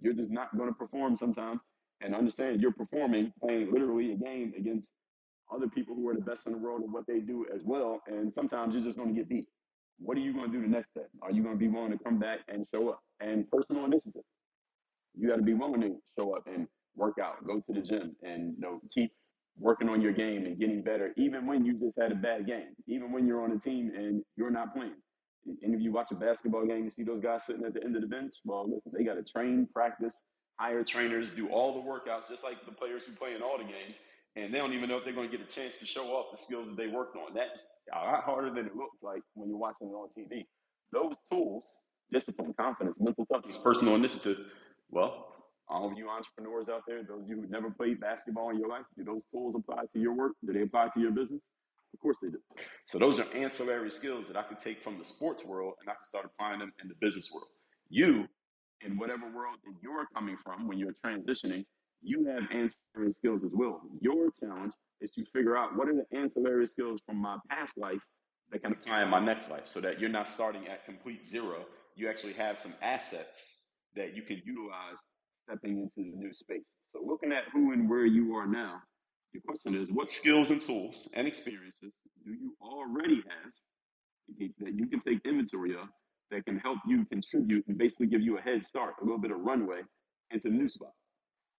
you're 0.00 0.14
just 0.14 0.30
not 0.30 0.56
going 0.56 0.68
to 0.68 0.74
perform 0.74 1.16
sometimes, 1.16 1.60
and 2.00 2.14
understand 2.14 2.60
you're 2.60 2.72
performing, 2.72 3.32
playing 3.40 3.72
literally 3.72 4.12
a 4.12 4.16
game 4.16 4.52
against 4.58 4.90
other 5.54 5.68
people 5.68 5.94
who 5.94 6.08
are 6.08 6.14
the 6.14 6.20
best 6.20 6.46
in 6.46 6.52
the 6.52 6.58
world 6.58 6.82
at 6.82 6.88
what 6.88 7.06
they 7.06 7.20
do 7.20 7.46
as 7.54 7.62
well. 7.64 8.00
And 8.06 8.32
sometimes 8.34 8.74
you're 8.74 8.84
just 8.84 8.96
going 8.96 9.14
to 9.14 9.14
get 9.14 9.28
beat. 9.28 9.48
What 9.98 10.16
are 10.16 10.20
you 10.20 10.32
going 10.32 10.50
to 10.50 10.56
do 10.56 10.62
the 10.62 10.68
next 10.68 10.92
day? 10.94 11.06
Are 11.22 11.30
you 11.30 11.42
going 11.42 11.54
to 11.54 11.58
be 11.58 11.68
willing 11.68 11.92
to 11.92 11.98
come 12.02 12.18
back 12.18 12.40
and 12.48 12.66
show 12.74 12.90
up? 12.90 13.00
And 13.20 13.48
personal 13.50 13.84
initiative. 13.84 14.22
You 15.16 15.28
got 15.28 15.36
to 15.36 15.42
be 15.42 15.54
willing 15.54 15.80
to 15.82 15.96
show 16.18 16.34
up 16.34 16.46
and 16.46 16.66
work 16.96 17.14
out, 17.22 17.46
go 17.46 17.60
to 17.60 17.72
the 17.72 17.80
gym, 17.86 18.16
and 18.22 18.54
you 18.54 18.60
know 18.60 18.80
keep 18.92 19.12
working 19.58 19.88
on 19.88 20.00
your 20.00 20.12
game 20.12 20.46
and 20.46 20.58
getting 20.58 20.82
better, 20.82 21.12
even 21.16 21.46
when 21.46 21.64
you 21.64 21.74
just 21.74 21.98
had 21.98 22.12
a 22.12 22.16
bad 22.16 22.46
game, 22.46 22.74
even 22.86 23.12
when 23.12 23.26
you're 23.26 23.42
on 23.42 23.52
a 23.52 23.58
team 23.58 23.92
and 23.94 24.22
you're 24.36 24.50
not 24.50 24.74
playing. 24.74 24.94
Any 25.62 25.74
of 25.74 25.80
you 25.80 25.92
watch 25.92 26.10
a 26.10 26.14
basketball 26.14 26.66
game, 26.66 26.84
you 26.84 26.90
see 26.90 27.02
those 27.02 27.22
guys 27.22 27.42
sitting 27.46 27.64
at 27.64 27.74
the 27.74 27.84
end 27.84 27.96
of 27.96 28.02
the 28.02 28.08
bench? 28.08 28.34
Well, 28.44 28.64
listen, 28.64 28.92
they 28.96 29.04
got 29.04 29.14
to 29.14 29.22
train, 29.22 29.68
practice, 29.72 30.22
hire 30.58 30.82
trainers, 30.82 31.30
do 31.30 31.48
all 31.48 31.74
the 31.74 31.80
workouts, 31.80 32.28
just 32.28 32.42
like 32.42 32.64
the 32.64 32.72
players 32.72 33.04
who 33.04 33.12
play 33.12 33.34
in 33.34 33.42
all 33.42 33.58
the 33.58 33.64
games. 33.64 33.98
And 34.36 34.52
they 34.52 34.58
don't 34.58 34.72
even 34.72 34.88
know 34.88 34.96
if 34.96 35.04
they're 35.04 35.14
going 35.14 35.30
to 35.30 35.36
get 35.36 35.46
a 35.46 35.48
chance 35.48 35.78
to 35.78 35.86
show 35.86 36.06
off 36.06 36.36
the 36.36 36.42
skills 36.42 36.66
that 36.66 36.76
they 36.76 36.88
worked 36.88 37.16
on. 37.16 37.34
That's 37.34 37.64
a 37.94 37.98
lot 37.98 38.24
harder 38.24 38.50
than 38.50 38.66
it 38.66 38.74
looks 38.74 38.96
like 39.02 39.22
when 39.34 39.48
you're 39.48 39.58
watching 39.58 39.88
it 39.88 39.92
on 39.92 40.08
TV. 40.18 40.46
Those 40.92 41.14
tools, 41.30 41.64
discipline, 42.10 42.54
confidence, 42.58 42.96
mental 42.98 43.26
toughness, 43.32 43.58
personal 43.58 43.94
initiative, 43.94 44.38
well, 44.90 45.33
all 45.68 45.90
of 45.90 45.96
you 45.96 46.08
entrepreneurs 46.08 46.68
out 46.68 46.82
there, 46.86 47.02
those 47.02 47.22
of 47.22 47.28
you 47.28 47.36
who 47.36 47.46
never 47.48 47.70
played 47.70 48.00
basketball 48.00 48.50
in 48.50 48.58
your 48.58 48.68
life, 48.68 48.84
do 48.96 49.04
those 49.04 49.22
tools 49.32 49.54
apply 49.56 49.84
to 49.92 49.98
your 49.98 50.14
work? 50.14 50.32
Do 50.44 50.52
they 50.52 50.62
apply 50.62 50.88
to 50.94 51.00
your 51.00 51.10
business? 51.10 51.40
Of 51.94 52.00
course 52.00 52.18
they 52.20 52.28
do. 52.28 52.38
So 52.86 52.98
those 52.98 53.18
are 53.18 53.26
ancillary 53.34 53.90
skills 53.90 54.26
that 54.28 54.36
I 54.36 54.42
could 54.42 54.58
take 54.58 54.82
from 54.82 54.98
the 54.98 55.04
sports 55.04 55.44
world 55.44 55.74
and 55.80 55.88
I 55.88 55.94
can 55.94 56.04
start 56.04 56.24
applying 56.26 56.58
them 56.58 56.72
in 56.82 56.88
the 56.88 56.94
business 57.00 57.30
world. 57.32 57.48
You, 57.88 58.26
in 58.84 58.98
whatever 58.98 59.30
world 59.30 59.56
that 59.64 59.74
you're 59.82 60.06
coming 60.14 60.36
from 60.44 60.66
when 60.66 60.78
you're 60.78 60.96
transitioning, 61.04 61.64
you 62.02 62.26
have 62.26 62.42
ancillary 62.52 63.14
skills 63.18 63.42
as 63.44 63.52
well. 63.54 63.80
Your 64.00 64.30
challenge 64.40 64.72
is 65.00 65.10
to 65.12 65.24
figure 65.32 65.56
out 65.56 65.76
what 65.76 65.88
are 65.88 65.94
the 65.94 66.18
ancillary 66.18 66.66
skills 66.66 67.00
from 67.06 67.16
my 67.16 67.38
past 67.48 67.78
life 67.78 68.00
that 68.50 68.62
can 68.62 68.72
apply 68.72 69.02
in 69.02 69.08
my 69.08 69.24
next 69.24 69.50
life 69.50 69.66
so 69.66 69.80
that 69.80 69.98
you're 70.00 70.10
not 70.10 70.28
starting 70.28 70.68
at 70.68 70.84
complete 70.84 71.26
zero. 71.26 71.64
You 71.96 72.08
actually 72.08 72.34
have 72.34 72.58
some 72.58 72.74
assets 72.82 73.54
that 73.96 74.14
you 74.14 74.22
can 74.22 74.42
utilize 74.44 74.98
stepping 75.46 75.78
into 75.78 76.10
the 76.10 76.16
new 76.16 76.32
space. 76.32 76.64
So 76.92 77.00
looking 77.04 77.32
at 77.32 77.44
who 77.52 77.72
and 77.72 77.88
where 77.88 78.06
you 78.06 78.34
are 78.34 78.46
now, 78.46 78.80
your 79.32 79.42
question 79.42 79.74
is, 79.74 79.90
what 79.90 80.08
skills 80.08 80.50
and 80.50 80.60
tools 80.60 81.08
and 81.14 81.26
experiences 81.26 81.92
do 82.24 82.32
you 82.32 82.54
already 82.62 83.16
have 83.16 84.48
that 84.60 84.72
you 84.74 84.86
can 84.86 85.00
take 85.00 85.20
inventory 85.24 85.72
of 85.72 85.88
that 86.30 86.44
can 86.46 86.58
help 86.58 86.78
you 86.86 87.04
contribute 87.06 87.64
and 87.68 87.76
basically 87.76 88.06
give 88.06 88.22
you 88.22 88.38
a 88.38 88.40
head 88.40 88.64
start, 88.64 88.94
a 89.00 89.04
little 89.04 89.18
bit 89.18 89.30
of 89.30 89.40
runway 89.40 89.80
into 90.30 90.48
the 90.48 90.54
new 90.54 90.68
spot? 90.68 90.92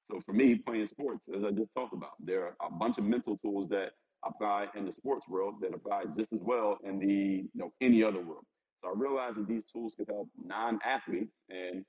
So 0.09 0.21
for 0.25 0.33
me, 0.33 0.55
playing 0.55 0.87
sports, 0.87 1.21
as 1.35 1.43
I 1.43 1.51
just 1.51 1.73
talked 1.75 1.93
about, 1.93 2.11
there 2.19 2.43
are 2.43 2.55
a 2.67 2.71
bunch 2.71 2.97
of 2.97 3.03
mental 3.03 3.37
tools 3.37 3.69
that 3.69 3.91
apply 4.25 4.67
in 4.75 4.85
the 4.85 4.91
sports 4.91 5.27
world 5.27 5.55
that 5.61 5.73
apply 5.73 6.05
just 6.05 6.31
as 6.33 6.39
well 6.41 6.77
in 6.83 6.99
the 6.99 7.05
you 7.05 7.49
know 7.53 7.71
any 7.81 8.03
other 8.03 8.21
world. 8.21 8.45
So 8.81 8.89
I 8.89 8.93
realized 8.95 9.37
that 9.37 9.47
these 9.47 9.65
tools 9.65 9.93
could 9.97 10.07
help 10.07 10.29
non-athletes, 10.43 11.33
and 11.49 11.83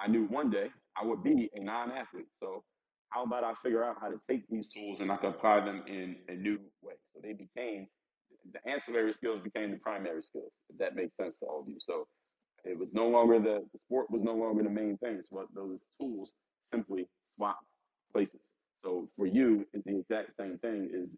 I 0.00 0.08
knew 0.08 0.24
one 0.26 0.50
day 0.50 0.68
I 1.00 1.04
would 1.04 1.22
be 1.22 1.50
a 1.54 1.60
non-athlete. 1.60 2.28
So 2.40 2.62
how 3.10 3.24
about 3.24 3.44
I 3.44 3.54
figure 3.62 3.84
out 3.84 3.96
how 4.00 4.08
to 4.08 4.20
take 4.28 4.48
these 4.48 4.68
tools 4.68 5.00
and 5.00 5.10
I 5.10 5.16
can 5.16 5.30
apply 5.30 5.64
them 5.64 5.82
in 5.86 6.16
a 6.28 6.34
new 6.34 6.58
way? 6.82 6.94
So 7.14 7.20
they 7.22 7.32
became 7.32 7.86
the 8.52 8.70
ancillary 8.70 9.12
skills 9.12 9.40
became 9.42 9.70
the 9.70 9.78
primary 9.78 10.22
skills. 10.22 10.52
If 10.70 10.78
that 10.78 10.94
makes 10.94 11.16
sense 11.16 11.34
to 11.40 11.46
all 11.46 11.60
of 11.62 11.68
you. 11.68 11.76
So 11.80 12.06
it 12.64 12.78
was 12.78 12.88
no 12.92 13.08
longer 13.08 13.38
the, 13.38 13.64
the 13.72 13.78
sport 13.86 14.10
was 14.10 14.22
no 14.22 14.34
longer 14.34 14.62
the 14.62 14.70
main 14.70 14.96
thing. 14.98 15.16
It's 15.18 15.30
what 15.30 15.46
those 15.54 15.84
tools 16.00 16.32
simply 16.72 17.06
swap 17.36 17.58
places. 18.12 18.40
So 18.78 19.08
for 19.16 19.26
you, 19.26 19.66
it's 19.72 19.84
the 19.84 19.98
exact 19.98 20.36
same 20.38 20.58
thing. 20.58 20.90
Is 20.92 21.08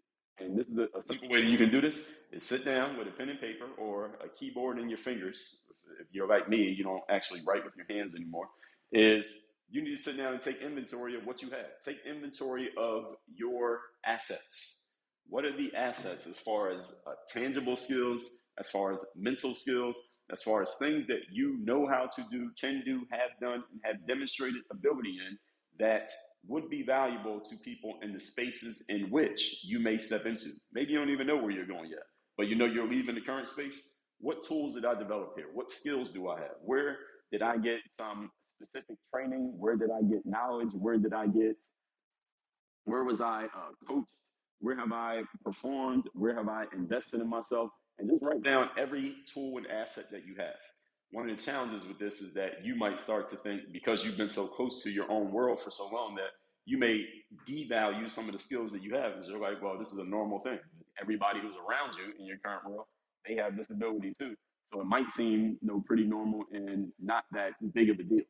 and 0.41 0.57
this 0.57 0.69
is 0.69 0.79
a, 0.79 0.85
a 0.97 1.03
simple 1.05 1.29
way 1.29 1.43
that 1.43 1.51
you 1.51 1.59
can 1.59 1.71
do 1.71 1.81
this: 1.81 2.07
is 2.33 2.45
sit 2.45 2.65
down 2.65 2.97
with 2.97 3.09
a 3.09 3.11
pen 3.11 3.29
and 3.29 3.41
paper 3.41 3.67
or 3.77 4.19
a 4.25 4.29
keyboard 4.29 4.79
in 4.79 4.89
your 4.89 4.99
fingers. 4.99 5.65
If 6.01 6.07
you're 6.13 6.29
like 6.29 6.49
me, 6.49 6.63
you 6.63 6.85
don't 6.85 7.03
actually 7.09 7.43
write 7.47 7.65
with 7.65 7.75
your 7.77 7.87
hands 7.89 8.15
anymore. 8.15 8.49
Is 8.93 9.41
you 9.71 9.83
need 9.83 9.97
to 9.97 10.03
sit 10.03 10.17
down 10.17 10.33
and 10.33 10.41
take 10.41 10.63
inventory 10.63 11.17
of 11.17 11.27
what 11.27 11.43
you 11.43 11.51
have. 11.51 11.67
Take 11.85 11.99
inventory 12.09 12.71
of 12.79 13.17
your 13.35 13.81
assets. 14.07 14.85
What 15.29 15.45
are 15.45 15.57
the 15.57 15.75
assets 15.75 16.27
as 16.27 16.39
far 16.39 16.71
as 16.71 16.95
uh, 17.07 17.13
tangible 17.33 17.77
skills, 17.77 18.27
as 18.59 18.69
far 18.71 18.93
as 18.93 19.05
mental 19.15 19.55
skills, 19.55 20.01
as 20.33 20.43
far 20.43 20.63
as 20.63 20.75
things 20.79 21.07
that 21.07 21.21
you 21.31 21.59
know 21.63 21.87
how 21.87 22.09
to 22.17 22.25
do, 22.31 22.51
can 22.61 22.83
do, 22.85 23.03
have 23.11 23.39
done, 23.41 23.63
and 23.73 23.81
have 23.85 24.07
demonstrated 24.07 24.63
ability 24.73 25.19
in 25.29 25.39
that 25.79 26.11
would 26.47 26.69
be 26.71 26.83
valuable 26.83 27.41
to 27.41 27.57
people 27.65 27.99
in 28.03 28.13
the 28.13 28.21
spaces 28.21 28.85
in 28.89 29.11
which 29.11 29.61
you 29.65 29.79
may 29.79 29.99
step 29.99 30.27
into. 30.27 30.51
Maybe 30.73 30.93
you 30.93 30.99
don't 30.99 31.11
even 31.11 31.27
know 31.27 31.37
where 31.37 31.51
you're 31.51 31.67
going 31.67 31.91
yet, 31.91 32.05
but 32.37 32.47
you 32.49 32.57
know 32.57 32.67
you're 32.67 32.89
leaving 32.89 33.15
the 33.15 33.21
current 33.21 33.49
space. 33.49 33.81
What 34.21 34.45
tools 34.47 34.75
did 34.75 34.85
I 34.85 34.95
develop 34.95 35.35
here? 35.37 35.47
What 35.53 35.71
skills 35.71 36.11
do 36.11 36.29
I 36.29 36.41
have? 36.41 36.57
Where 36.63 36.97
did 37.31 37.43
I 37.43 37.59
get 37.59 37.79
some 37.99 38.31
specific 38.61 38.97
training? 39.15 39.55
Where 39.59 39.77
did 39.77 39.91
I 39.91 40.03
get 40.03 40.25
knowledge? 40.25 40.71
Where 40.73 40.99
did 40.99 41.13
I 41.13 41.27
get, 41.27 41.57
where 42.85 43.05
was 43.05 43.21
I 43.21 43.45
uh, 43.45 43.87
coached? 43.87 44.09
Where 44.61 44.77
have 44.77 44.93
I 44.93 45.23
performed? 45.45 46.09
Where 46.15 46.35
have 46.35 46.49
I 46.49 46.65
invested 46.75 47.21
in 47.21 47.29
myself? 47.29 47.71
And 47.99 48.09
just 48.11 48.23
write 48.23 48.43
down 48.43 48.69
every 48.77 49.17
tool 49.33 49.59
and 49.59 49.67
asset 49.67 50.07
that 50.11 50.27
you 50.27 50.35
have. 50.39 50.57
One 51.11 51.29
of 51.29 51.37
the 51.37 51.43
challenges 51.43 51.87
with 51.87 51.99
this 51.99 52.21
is 52.21 52.35
that 52.35 52.65
you 52.65 52.75
might 52.75 53.01
start 53.01 53.29
to 53.31 53.37
think 53.37 53.63
because 53.73 54.05
you've 54.05 54.17
been 54.17 54.31
so 54.31 54.47
close 54.47 54.83
to 54.83 54.91
your 54.91 55.11
own 55.11 55.33
world 55.33 55.61
for 55.61 55.71
so 55.71 55.89
long 55.93 56.15
that 56.17 56.31
you 56.67 56.77
may 56.77 57.05
devalue 57.49 58.11
some 58.11 58.27
of 58.27 58.33
the 58.33 58.39
skills 58.39 58.73
that 58.73 58.83
you 58.83 58.95
have 58.95 59.15
because 59.15 59.29
you're 59.29 59.41
like, 59.41 59.63
well, 59.63 59.79
this 59.79 59.93
is 59.93 59.99
a 59.99 60.05
normal 60.05 60.41
thing. 60.41 60.59
Everybody 61.01 61.41
who's 61.41 61.55
around 61.55 61.97
you 61.97 62.13
in 62.19 62.27
your 62.27 62.37
current 62.45 62.69
world, 62.69 62.87
they 63.27 63.37
have 63.37 63.57
this 63.57 63.71
ability 63.71 64.13
too. 64.19 64.35
So 64.73 64.83
it 64.83 64.87
might 64.87 65.07
seem 65.17 65.57
you 65.63 65.69
know 65.69 65.83
pretty 65.87 66.05
normal 66.05 66.45
and 66.53 66.93
not 67.01 67.25
that 67.33 67.53
big 67.73 67.89
of 67.89 67.99
a 68.01 68.03
deal. 68.03 68.25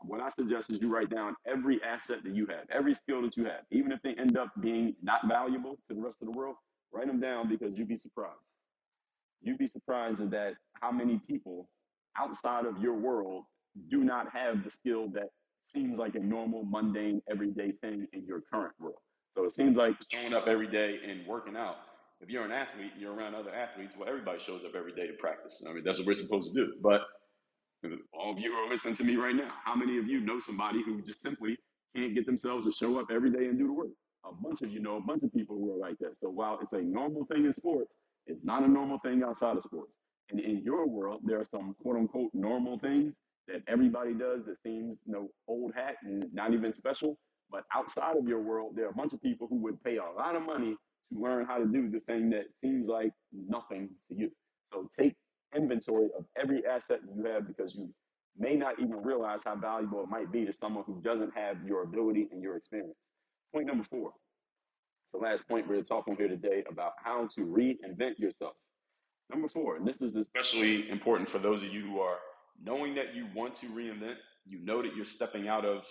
What 0.00 0.20
I 0.20 0.30
suggest 0.38 0.70
is 0.70 0.80
you 0.80 0.92
write 0.92 1.10
down 1.10 1.34
every 1.46 1.80
asset 1.82 2.18
that 2.24 2.34
you 2.34 2.46
have, 2.46 2.66
every 2.70 2.94
skill 2.94 3.22
that 3.22 3.36
you 3.36 3.44
have, 3.44 3.62
even 3.70 3.90
if 3.92 4.00
they 4.02 4.14
end 4.14 4.36
up 4.36 4.48
being 4.60 4.94
not 5.02 5.26
valuable 5.26 5.76
to 5.88 5.94
the 5.94 6.00
rest 6.00 6.18
of 6.20 6.26
the 6.26 6.32
world, 6.32 6.56
write 6.92 7.06
them 7.06 7.20
down 7.20 7.48
because 7.48 7.76
you'd 7.76 7.88
be 7.88 7.96
surprised. 7.96 8.38
You'd 9.40 9.58
be 9.58 9.68
surprised 9.68 10.20
at 10.20 10.30
that 10.30 10.54
how 10.80 10.92
many 10.92 11.20
people 11.26 11.68
outside 12.18 12.66
of 12.66 12.78
your 12.78 12.94
world 12.94 13.44
do 13.90 14.04
not 14.04 14.30
have 14.32 14.62
the 14.64 14.70
skill 14.70 15.08
that 15.14 15.30
seems 15.74 15.98
like 15.98 16.14
a 16.14 16.20
normal, 16.20 16.64
mundane, 16.64 17.20
everyday 17.30 17.72
thing 17.80 18.06
in 18.12 18.24
your 18.26 18.42
current 18.52 18.72
world. 18.78 18.98
So 19.36 19.44
it 19.44 19.54
seems 19.54 19.76
like 19.76 19.94
showing 20.12 20.32
up 20.32 20.46
every 20.46 20.68
day 20.68 20.98
and 21.08 21.26
working 21.26 21.56
out. 21.56 21.76
If 22.20 22.30
you're 22.30 22.44
an 22.44 22.52
athlete, 22.52 22.92
you're 22.98 23.12
around 23.12 23.34
other 23.34 23.52
athletes. 23.52 23.94
Well, 23.98 24.08
everybody 24.08 24.38
shows 24.38 24.64
up 24.64 24.74
every 24.76 24.92
day 24.92 25.08
to 25.08 25.14
practice. 25.14 25.64
I 25.68 25.72
mean, 25.72 25.82
that's 25.84 25.98
what 25.98 26.06
we're 26.06 26.14
supposed 26.14 26.54
to 26.54 26.64
do. 26.64 26.72
But 26.80 27.02
all 28.12 28.32
of 28.32 28.38
you 28.38 28.52
who 28.52 28.56
are 28.58 28.74
listening 28.74 28.96
to 28.96 29.04
me 29.04 29.16
right 29.16 29.34
now. 29.34 29.50
How 29.64 29.74
many 29.74 29.98
of 29.98 30.06
you 30.06 30.20
know 30.20 30.40
somebody 30.40 30.82
who 30.84 31.02
just 31.02 31.20
simply 31.20 31.56
can't 31.94 32.14
get 32.14 32.26
themselves 32.26 32.64
to 32.66 32.72
show 32.72 32.98
up 32.98 33.06
every 33.10 33.30
day 33.30 33.46
and 33.46 33.58
do 33.58 33.66
the 33.66 33.72
work? 33.72 33.88
A 34.24 34.32
bunch 34.32 34.62
of 34.62 34.70
you 34.70 34.80
know 34.80 34.96
a 34.96 35.00
bunch 35.00 35.22
of 35.22 35.32
people 35.32 35.56
who 35.56 35.74
are 35.74 35.78
like 35.78 35.98
that. 35.98 36.16
So 36.20 36.30
while 36.30 36.58
it's 36.62 36.72
a 36.72 36.80
normal 36.80 37.26
thing 37.26 37.44
in 37.44 37.54
sports, 37.54 37.92
it's 38.26 38.44
not 38.44 38.62
a 38.62 38.68
normal 38.68 38.98
thing 39.00 39.22
outside 39.22 39.56
of 39.56 39.64
sports. 39.64 39.92
And 40.30 40.40
in 40.40 40.62
your 40.62 40.86
world, 40.88 41.20
there 41.24 41.38
are 41.38 41.44
some 41.44 41.76
quote 41.82 41.96
unquote 41.96 42.30
normal 42.32 42.78
things 42.78 43.14
that 43.48 43.62
everybody 43.68 44.14
does 44.14 44.44
that 44.46 44.56
seems, 44.62 44.98
you 45.04 45.12
know, 45.12 45.28
old 45.46 45.74
hat 45.74 45.96
and 46.02 46.24
not 46.32 46.54
even 46.54 46.72
special. 46.74 47.18
But 47.50 47.64
outside 47.74 48.16
of 48.16 48.26
your 48.26 48.40
world, 48.40 48.72
there 48.74 48.86
are 48.86 48.90
a 48.90 48.94
bunch 48.94 49.12
of 49.12 49.22
people 49.22 49.46
who 49.48 49.56
would 49.56 49.82
pay 49.84 49.98
a 49.98 50.04
lot 50.16 50.34
of 50.34 50.42
money 50.42 50.76
to 51.12 51.20
learn 51.20 51.44
how 51.44 51.58
to 51.58 51.66
do 51.66 51.90
the 51.90 52.00
thing 52.00 52.30
that 52.30 52.46
seems 52.62 52.88
like 52.88 53.12
nothing 53.32 53.90
to 54.08 54.16
you. 54.16 54.30
So 54.72 54.90
take 54.98 55.14
inventory 55.56 56.08
of 56.18 56.24
every 56.40 56.66
asset 56.66 57.00
you 57.14 57.24
have 57.24 57.46
because 57.46 57.74
you 57.74 57.88
may 58.38 58.56
not 58.56 58.78
even 58.80 59.02
realize 59.02 59.40
how 59.44 59.56
valuable 59.56 60.02
it 60.02 60.08
might 60.08 60.32
be 60.32 60.44
to 60.44 60.52
someone 60.52 60.84
who 60.86 61.00
doesn't 61.02 61.32
have 61.34 61.56
your 61.64 61.82
ability 61.82 62.28
and 62.32 62.42
your 62.42 62.56
experience. 62.56 62.96
Point 63.52 63.66
number 63.66 63.84
four. 63.90 64.12
The 65.12 65.18
last 65.18 65.46
point 65.48 65.68
we're 65.68 65.82
talking 65.82 66.16
here 66.16 66.26
today 66.26 66.64
about 66.68 66.92
how 67.02 67.28
to 67.36 67.40
reinvent 67.42 68.18
yourself. 68.18 68.54
Number 69.30 69.48
four, 69.48 69.76
and 69.76 69.86
this 69.86 70.02
is 70.02 70.16
especially 70.16 70.90
important 70.90 71.30
for 71.30 71.38
those 71.38 71.62
of 71.62 71.72
you 71.72 71.82
who 71.82 72.00
are 72.00 72.18
knowing 72.62 72.94
that 72.96 73.14
you 73.14 73.26
want 73.34 73.54
to 73.56 73.66
reinvent, 73.68 74.16
you 74.44 74.58
know 74.64 74.82
that 74.82 74.94
you're 74.96 75.04
stepping 75.04 75.48
out 75.48 75.64
of 75.64 75.84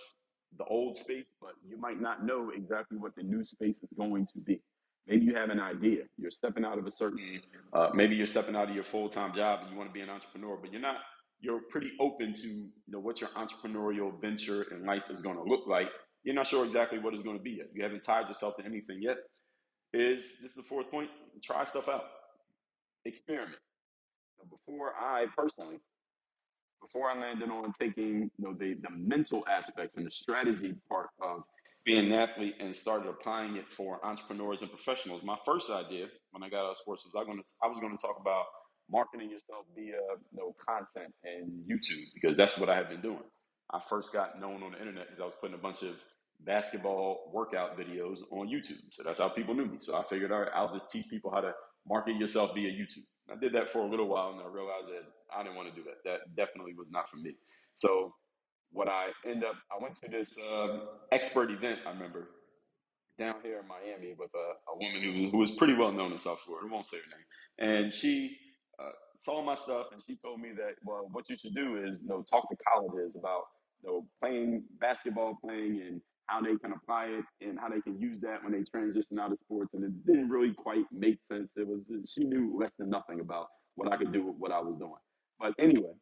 the 0.58 0.64
old 0.64 0.96
space, 0.96 1.26
but 1.40 1.52
you 1.66 1.78
might 1.78 2.00
not 2.00 2.24
know 2.24 2.50
exactly 2.54 2.98
what 2.98 3.14
the 3.16 3.22
new 3.22 3.44
space 3.44 3.76
is 3.82 3.88
going 3.96 4.26
to 4.26 4.40
be. 4.40 4.60
Maybe 5.06 5.26
you 5.26 5.34
have 5.34 5.50
an 5.50 5.60
idea. 5.60 6.04
You're 6.16 6.30
stepping 6.30 6.64
out 6.64 6.78
of 6.78 6.86
a 6.86 6.92
certain, 6.92 7.40
uh, 7.72 7.90
maybe 7.94 8.16
you're 8.16 8.26
stepping 8.26 8.56
out 8.56 8.68
of 8.68 8.74
your 8.74 8.84
full 8.84 9.08
time 9.08 9.34
job 9.34 9.60
and 9.62 9.70
you 9.70 9.76
want 9.76 9.90
to 9.90 9.94
be 9.94 10.00
an 10.00 10.10
entrepreneur, 10.10 10.56
but 10.60 10.72
you're 10.72 10.80
not. 10.80 10.96
You're 11.40 11.60
pretty 11.70 11.90
open 12.00 12.32
to 12.32 12.48
you 12.48 12.70
know 12.88 13.00
what 13.00 13.20
your 13.20 13.28
entrepreneurial 13.30 14.18
venture 14.18 14.62
in 14.74 14.86
life 14.86 15.04
is 15.10 15.20
going 15.20 15.36
to 15.36 15.42
look 15.42 15.66
like. 15.66 15.88
You're 16.22 16.34
not 16.34 16.46
sure 16.46 16.64
exactly 16.64 16.98
what 16.98 17.12
it's 17.12 17.22
going 17.22 17.36
to 17.36 17.42
be 17.42 17.52
yet. 17.52 17.66
You 17.74 17.82
haven't 17.82 18.02
tied 18.02 18.28
yourself 18.28 18.56
to 18.56 18.64
anything 18.64 19.02
yet. 19.02 19.18
Is 19.92 20.38
this 20.40 20.50
is 20.50 20.56
the 20.56 20.62
fourth 20.62 20.90
point? 20.90 21.10
Try 21.42 21.64
stuff 21.66 21.88
out, 21.88 22.04
experiment. 23.04 23.58
Before 24.50 24.92
I 24.98 25.26
personally, 25.36 25.78
before 26.82 27.10
I 27.10 27.18
landed 27.18 27.50
on 27.50 27.72
taking 27.80 28.30
you 28.38 28.44
know 28.44 28.54
the 28.54 28.74
the 28.82 28.90
mental 28.96 29.44
aspects 29.48 29.96
and 29.96 30.06
the 30.06 30.10
strategy 30.10 30.74
part 30.88 31.08
of 31.22 31.44
being 31.84 32.06
an 32.06 32.12
athlete 32.12 32.54
and 32.60 32.74
started 32.74 33.08
applying 33.08 33.56
it 33.56 33.68
for 33.68 34.04
entrepreneurs 34.04 34.62
and 34.62 34.70
professionals. 34.70 35.22
My 35.22 35.36
first 35.44 35.70
idea 35.70 36.06
when 36.30 36.42
I 36.42 36.48
got 36.48 36.64
out 36.64 36.70
of 36.72 36.76
sports 36.78 37.04
was 37.04 37.14
I 37.14 37.24
to 37.24 37.42
I 37.62 37.68
was 37.68 37.78
going 37.78 37.96
to 37.96 38.00
talk 38.00 38.16
about 38.20 38.44
marketing 38.90 39.30
yourself 39.30 39.66
via 39.74 39.92
you 40.32 40.38
know, 40.38 40.54
content 40.66 41.12
and 41.24 41.50
YouTube 41.68 42.04
because 42.14 42.36
that's 42.36 42.58
what 42.58 42.68
I 42.68 42.76
had 42.76 42.88
been 42.88 43.00
doing. 43.00 43.22
I 43.70 43.80
first 43.88 44.12
got 44.12 44.40
known 44.40 44.62
on 44.62 44.72
the 44.72 44.78
internet 44.78 45.06
because 45.06 45.20
I 45.20 45.24
was 45.24 45.34
putting 45.40 45.54
a 45.54 45.58
bunch 45.58 45.82
of 45.82 45.96
basketball 46.40 47.30
workout 47.32 47.78
videos 47.78 48.18
on 48.30 48.48
YouTube. 48.48 48.80
So 48.90 49.02
that's 49.02 49.18
how 49.18 49.28
people 49.28 49.54
knew 49.54 49.66
me. 49.66 49.78
So 49.78 49.96
I 49.96 50.02
figured, 50.02 50.32
all 50.32 50.40
right, 50.40 50.50
I'll 50.54 50.72
just 50.72 50.90
teach 50.90 51.08
people 51.08 51.30
how 51.30 51.40
to 51.40 51.52
market 51.88 52.16
yourself 52.16 52.54
via 52.54 52.70
YouTube. 52.70 53.04
I 53.30 53.36
did 53.36 53.54
that 53.54 53.70
for 53.70 53.80
a 53.80 53.88
little 53.88 54.08
while 54.08 54.30
and 54.32 54.40
I 54.40 54.46
realized 54.46 54.88
that 54.88 55.04
I 55.34 55.42
didn't 55.42 55.56
want 55.56 55.68
to 55.68 55.74
do 55.74 55.82
that. 55.84 56.04
That 56.04 56.36
definitely 56.36 56.74
was 56.76 56.90
not 56.90 57.08
for 57.08 57.16
me. 57.16 57.32
So 57.74 58.14
what 58.74 58.88
I 58.88 59.10
end 59.24 59.44
up, 59.44 59.54
I 59.70 59.82
went 59.82 59.96
to 60.02 60.08
this 60.10 60.36
uh, 60.38 60.80
expert 61.12 61.50
event, 61.50 61.78
I 61.86 61.90
remember, 61.90 62.28
down 63.18 63.36
here 63.42 63.60
in 63.60 63.68
Miami 63.68 64.14
with 64.18 64.30
a, 64.34 64.72
a 64.72 64.76
woman 64.76 65.02
who, 65.02 65.30
who 65.30 65.38
was 65.38 65.52
pretty 65.52 65.74
well 65.74 65.92
known 65.92 66.12
in 66.12 66.18
South 66.18 66.40
Florida. 66.40 66.66
I 66.68 66.72
won't 66.72 66.84
say 66.84 66.98
her 66.98 67.66
name. 67.68 67.74
And 67.82 67.92
she 67.92 68.36
uh, 68.82 68.90
saw 69.14 69.42
my 69.42 69.54
stuff 69.54 69.86
and 69.92 70.02
she 70.04 70.16
told 70.16 70.40
me 70.40 70.50
that, 70.56 70.74
well, 70.84 71.08
what 71.12 71.30
you 71.30 71.36
should 71.36 71.54
do 71.54 71.82
is, 71.86 72.02
you 72.02 72.08
know, 72.08 72.24
talk 72.28 72.50
to 72.50 72.56
colleges 72.68 73.14
about, 73.16 73.44
you 73.82 73.88
know, 73.88 74.06
playing 74.20 74.64
basketball, 74.80 75.38
playing 75.42 75.80
and 75.86 76.00
how 76.26 76.40
they 76.40 76.56
can 76.56 76.72
apply 76.72 77.04
it 77.04 77.24
and 77.46 77.58
how 77.60 77.68
they 77.68 77.80
can 77.82 78.00
use 78.00 78.18
that 78.20 78.42
when 78.42 78.52
they 78.52 78.64
transition 78.68 79.20
out 79.20 79.30
of 79.30 79.38
sports. 79.44 79.70
And 79.74 79.84
it 79.84 80.06
didn't 80.06 80.28
really 80.30 80.52
quite 80.52 80.84
make 80.90 81.18
sense. 81.30 81.52
It 81.56 81.68
was, 81.68 81.82
she 82.12 82.24
knew 82.24 82.58
less 82.58 82.72
than 82.78 82.90
nothing 82.90 83.20
about 83.20 83.46
what 83.76 83.92
I 83.92 83.96
could 83.96 84.12
do 84.12 84.26
with 84.26 84.36
what 84.38 84.50
I 84.50 84.58
was 84.58 84.74
doing. 84.78 84.92
But 85.38 85.52
anyway, 85.60 85.94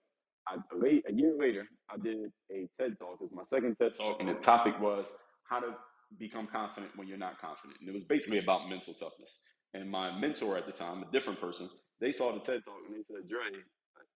I, 0.49 0.57
late, 0.77 1.05
a 1.09 1.13
year 1.13 1.35
later, 1.39 1.67
I 1.91 1.99
did 1.99 2.33
a 2.51 2.69
TED 2.81 2.99
talk. 2.99 3.19
It 3.21 3.23
was 3.23 3.33
my 3.33 3.45
second 3.45 3.77
TED 3.77 3.95
talk, 3.95 4.19
and 4.21 4.29
the 4.29 4.35
topic 4.35 4.79
was 4.81 5.07
how 5.45 5.61
to 5.61 5.75
become 6.19 6.47
confident 6.47 6.93
when 6.97 7.09
you're 7.09 7.19
not 7.19 7.41
confident. 7.41 7.79
And 7.81 7.89
it 7.89 7.93
was 7.93 8.05
basically 8.05 8.39
about 8.39 8.69
mental 8.69 8.95
toughness. 8.95 9.41
And 9.75 9.91
my 9.91 10.17
mentor 10.19 10.57
at 10.59 10.67
the 10.67 10.73
time, 10.73 11.03
a 11.03 11.11
different 11.13 11.41
person, 11.41 11.69
they 12.01 12.13
saw 12.13 12.33
the 12.33 12.41
TED 12.41 12.63
talk 12.65 12.79
and 12.87 12.97
they 12.97 13.03
said, 13.03 13.29
Dre, 13.29 13.61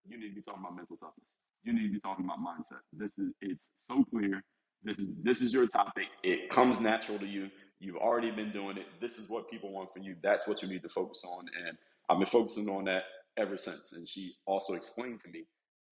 you 0.08 0.18
need 0.18 0.30
to 0.30 0.34
be 0.34 0.42
talking 0.42 0.60
about 0.60 0.76
mental 0.76 0.96
toughness. 0.96 1.26
You 1.64 1.72
need 1.72 1.88
to 1.88 1.92
be 1.94 2.00
talking 2.00 2.24
about 2.24 2.38
mindset. 2.38 2.80
This 2.92 3.18
is 3.18 3.32
it's 3.40 3.68
so 3.90 4.04
clear. 4.10 4.42
This 4.84 4.98
is 4.98 5.10
this 5.22 5.40
is 5.40 5.52
your 5.52 5.66
topic. 5.66 6.06
It 6.22 6.50
comes 6.50 6.80
natural 6.80 7.18
to 7.18 7.26
you. 7.26 7.50
You've 7.80 7.96
already 7.96 8.30
been 8.30 8.52
doing 8.52 8.76
it. 8.78 8.86
This 9.00 9.18
is 9.18 9.28
what 9.28 9.50
people 9.50 9.72
want 9.72 9.92
from 9.92 10.02
you. 10.02 10.16
That's 10.22 10.46
what 10.46 10.62
you 10.62 10.68
need 10.68 10.82
to 10.82 10.88
focus 10.88 11.22
on. 11.26 11.46
And 11.66 11.76
I've 12.08 12.18
been 12.18 12.26
focusing 12.26 12.68
on 12.68 12.84
that 12.84 13.04
ever 13.36 13.56
since. 13.56 13.92
And 13.92 14.06
she 14.06 14.34
also 14.46 14.74
explained 14.74 15.20
to 15.24 15.30
me 15.30 15.44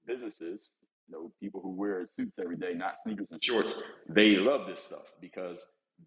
businesses, 0.06 0.70
you 1.08 1.14
know, 1.14 1.32
people 1.40 1.60
who 1.60 1.70
wear 1.70 2.06
suits 2.16 2.32
every 2.40 2.56
day, 2.56 2.74
not 2.74 2.94
sneakers 3.02 3.26
and 3.30 3.42
shorts, 3.42 3.80
they 4.08 4.36
love 4.36 4.66
this 4.66 4.80
stuff 4.80 5.12
because 5.20 5.58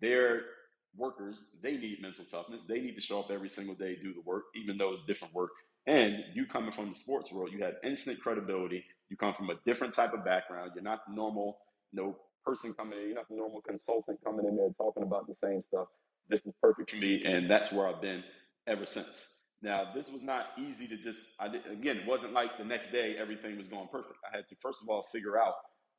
their 0.01 0.41
workers, 0.95 1.43
they 1.61 1.77
need 1.77 2.01
mental 2.01 2.25
toughness. 2.25 2.63
They 2.67 2.79
need 2.81 2.95
to 2.95 3.01
show 3.01 3.19
up 3.19 3.31
every 3.31 3.49
single 3.49 3.75
day, 3.75 3.97
do 4.01 4.13
the 4.13 4.21
work, 4.21 4.45
even 4.55 4.77
though 4.77 4.91
it's 4.91 5.03
different 5.03 5.33
work. 5.33 5.51
And 5.85 6.17
you 6.33 6.45
coming 6.45 6.71
from 6.71 6.89
the 6.89 6.95
sports 6.95 7.31
world, 7.31 7.51
you 7.51 7.63
have 7.63 7.75
instant 7.83 8.19
credibility. 8.19 8.83
You 9.09 9.15
come 9.15 9.33
from 9.33 9.49
a 9.49 9.55
different 9.65 9.93
type 9.93 10.13
of 10.13 10.25
background. 10.25 10.71
You're 10.75 10.83
not 10.83 11.01
normal, 11.09 11.59
you 11.91 12.01
know, 12.01 12.17
person 12.45 12.73
coming 12.73 12.99
in. 12.99 13.05
You're 13.07 13.15
not 13.15 13.29
the 13.29 13.35
normal 13.35 13.61
consultant 13.61 14.19
coming 14.23 14.45
in 14.45 14.57
there 14.57 14.69
talking 14.77 15.03
about 15.03 15.27
the 15.27 15.35
same 15.43 15.61
stuff. 15.61 15.87
This 16.29 16.45
is 16.45 16.53
perfect 16.61 16.91
for 16.91 16.97
me, 16.97 17.23
and 17.23 17.49
that's 17.49 17.71
where 17.71 17.87
I've 17.87 18.01
been 18.01 18.23
ever 18.67 18.85
since. 18.85 19.29
Now, 19.61 19.91
this 19.93 20.11
was 20.11 20.21
not 20.21 20.47
easy 20.57 20.87
to 20.87 20.97
just, 20.97 21.33
I 21.39 21.47
did, 21.47 21.65
again, 21.71 21.97
it 21.97 22.07
wasn't 22.07 22.33
like 22.33 22.57
the 22.57 22.63
next 22.63 22.91
day 22.91 23.15
everything 23.19 23.57
was 23.57 23.67
going 23.67 23.87
perfect. 23.91 24.19
I 24.31 24.35
had 24.35 24.47
to, 24.47 24.55
first 24.61 24.81
of 24.83 24.89
all, 24.89 25.01
figure 25.01 25.37
out, 25.37 25.53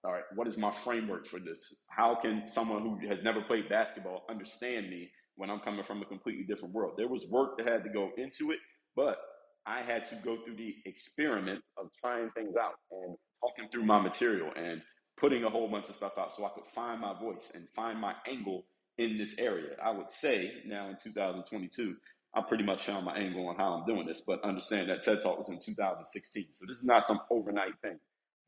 all 0.04 0.12
right, 0.12 0.22
what 0.36 0.46
is 0.46 0.56
my 0.56 0.70
framework 0.70 1.26
for 1.26 1.40
this? 1.40 1.84
How 1.90 2.14
can 2.14 2.46
someone 2.46 2.82
who 2.82 3.08
has 3.08 3.22
never 3.24 3.42
played 3.42 3.68
basketball 3.68 4.24
understand 4.30 4.88
me 4.88 5.10
when 5.36 5.50
I'm 5.50 5.58
coming 5.58 5.82
from 5.82 6.02
a 6.02 6.04
completely 6.04 6.44
different 6.44 6.72
world? 6.72 6.94
There 6.96 7.08
was 7.08 7.26
work 7.30 7.58
that 7.58 7.66
had 7.66 7.82
to 7.82 7.90
go 7.90 8.10
into 8.16 8.52
it, 8.52 8.60
but 8.94 9.18
I 9.66 9.82
had 9.82 10.04
to 10.06 10.14
go 10.24 10.38
through 10.44 10.56
the 10.56 10.76
experiment 10.86 11.62
of 11.76 11.88
trying 12.00 12.30
things 12.30 12.54
out 12.56 12.74
and 12.92 13.16
talking 13.40 13.68
through 13.72 13.84
my 13.84 14.00
material 14.00 14.52
and 14.56 14.80
putting 15.20 15.42
a 15.42 15.50
whole 15.50 15.68
bunch 15.68 15.88
of 15.88 15.96
stuff 15.96 16.12
out 16.16 16.32
so 16.32 16.44
I 16.44 16.50
could 16.50 16.66
find 16.74 17.00
my 17.00 17.18
voice 17.18 17.50
and 17.54 17.68
find 17.74 18.00
my 18.00 18.14
angle 18.28 18.66
in 18.98 19.18
this 19.18 19.36
area. 19.38 19.76
I 19.82 19.90
would 19.90 20.10
say 20.10 20.52
now 20.64 20.88
in 20.88 20.96
2022 21.02 21.96
I 22.34 22.42
pretty 22.42 22.64
much 22.64 22.82
found 22.82 23.06
my 23.06 23.16
angle 23.16 23.46
on 23.48 23.56
how 23.56 23.74
I'm 23.74 23.86
doing 23.86 24.06
this, 24.06 24.20
but 24.20 24.42
understand 24.44 24.88
that 24.90 25.02
TED 25.02 25.20
Talk 25.20 25.38
was 25.38 25.48
in 25.48 25.58
2016. 25.58 26.46
So 26.52 26.66
this 26.66 26.76
is 26.78 26.84
not 26.86 27.04
some 27.04 27.20
overnight 27.30 27.72
thing. 27.82 27.98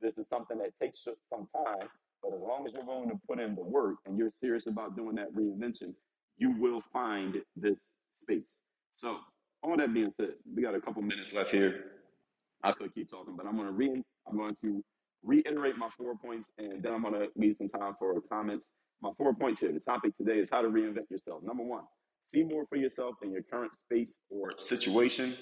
This 0.00 0.18
is 0.18 0.26
something 0.28 0.58
that 0.58 0.70
takes 0.80 1.04
some 1.04 1.48
time, 1.54 1.88
but 2.22 2.32
as 2.34 2.40
long 2.40 2.66
as 2.66 2.72
you're 2.74 2.84
willing 2.84 3.10
to 3.10 3.20
put 3.28 3.40
in 3.40 3.54
the 3.54 3.62
work 3.62 3.96
and 4.06 4.18
you're 4.18 4.32
serious 4.40 4.66
about 4.66 4.96
doing 4.96 5.16
that 5.16 5.34
reinvention, 5.34 5.94
you 6.38 6.52
will 6.58 6.82
find 6.92 7.36
this 7.56 7.76
space. 8.12 8.60
So 8.96 9.18
all 9.62 9.76
that 9.76 9.92
being 9.92 10.12
said, 10.18 10.34
we 10.54 10.62
got 10.62 10.74
a 10.74 10.80
couple 10.80 11.02
minutes 11.02 11.34
left 11.34 11.50
here. 11.50 11.84
I 12.62 12.72
could 12.72 12.94
keep 12.94 13.10
talking, 13.10 13.36
but 13.36 13.46
I'm 13.46 13.56
going 13.56 13.68
to 13.68 13.72
re- 13.72 14.02
I'm 14.28 14.36
going 14.36 14.56
to 14.62 14.84
reiterate 15.24 15.76
my 15.78 15.88
four 15.98 16.14
points, 16.16 16.50
and 16.58 16.82
then 16.82 16.92
I'm 16.94 17.02
going 17.02 17.14
to 17.14 17.28
leave 17.36 17.56
some 17.58 17.68
time 17.68 17.94
for 17.98 18.20
comments. 18.30 18.68
My 19.02 19.10
four 19.16 19.34
points 19.34 19.60
here. 19.60 19.72
The 19.72 19.80
topic 19.80 20.16
today 20.18 20.38
is 20.40 20.48
how 20.50 20.62
to 20.62 20.68
reinvent 20.68 21.10
yourself. 21.10 21.42
Number 21.42 21.62
one, 21.64 21.84
See 22.32 22.44
more 22.44 22.64
for 22.66 22.76
yourself 22.76 23.16
than 23.20 23.32
your 23.32 23.42
current 23.42 23.72
space 23.74 24.20
or 24.30 24.52
situation. 24.56 25.34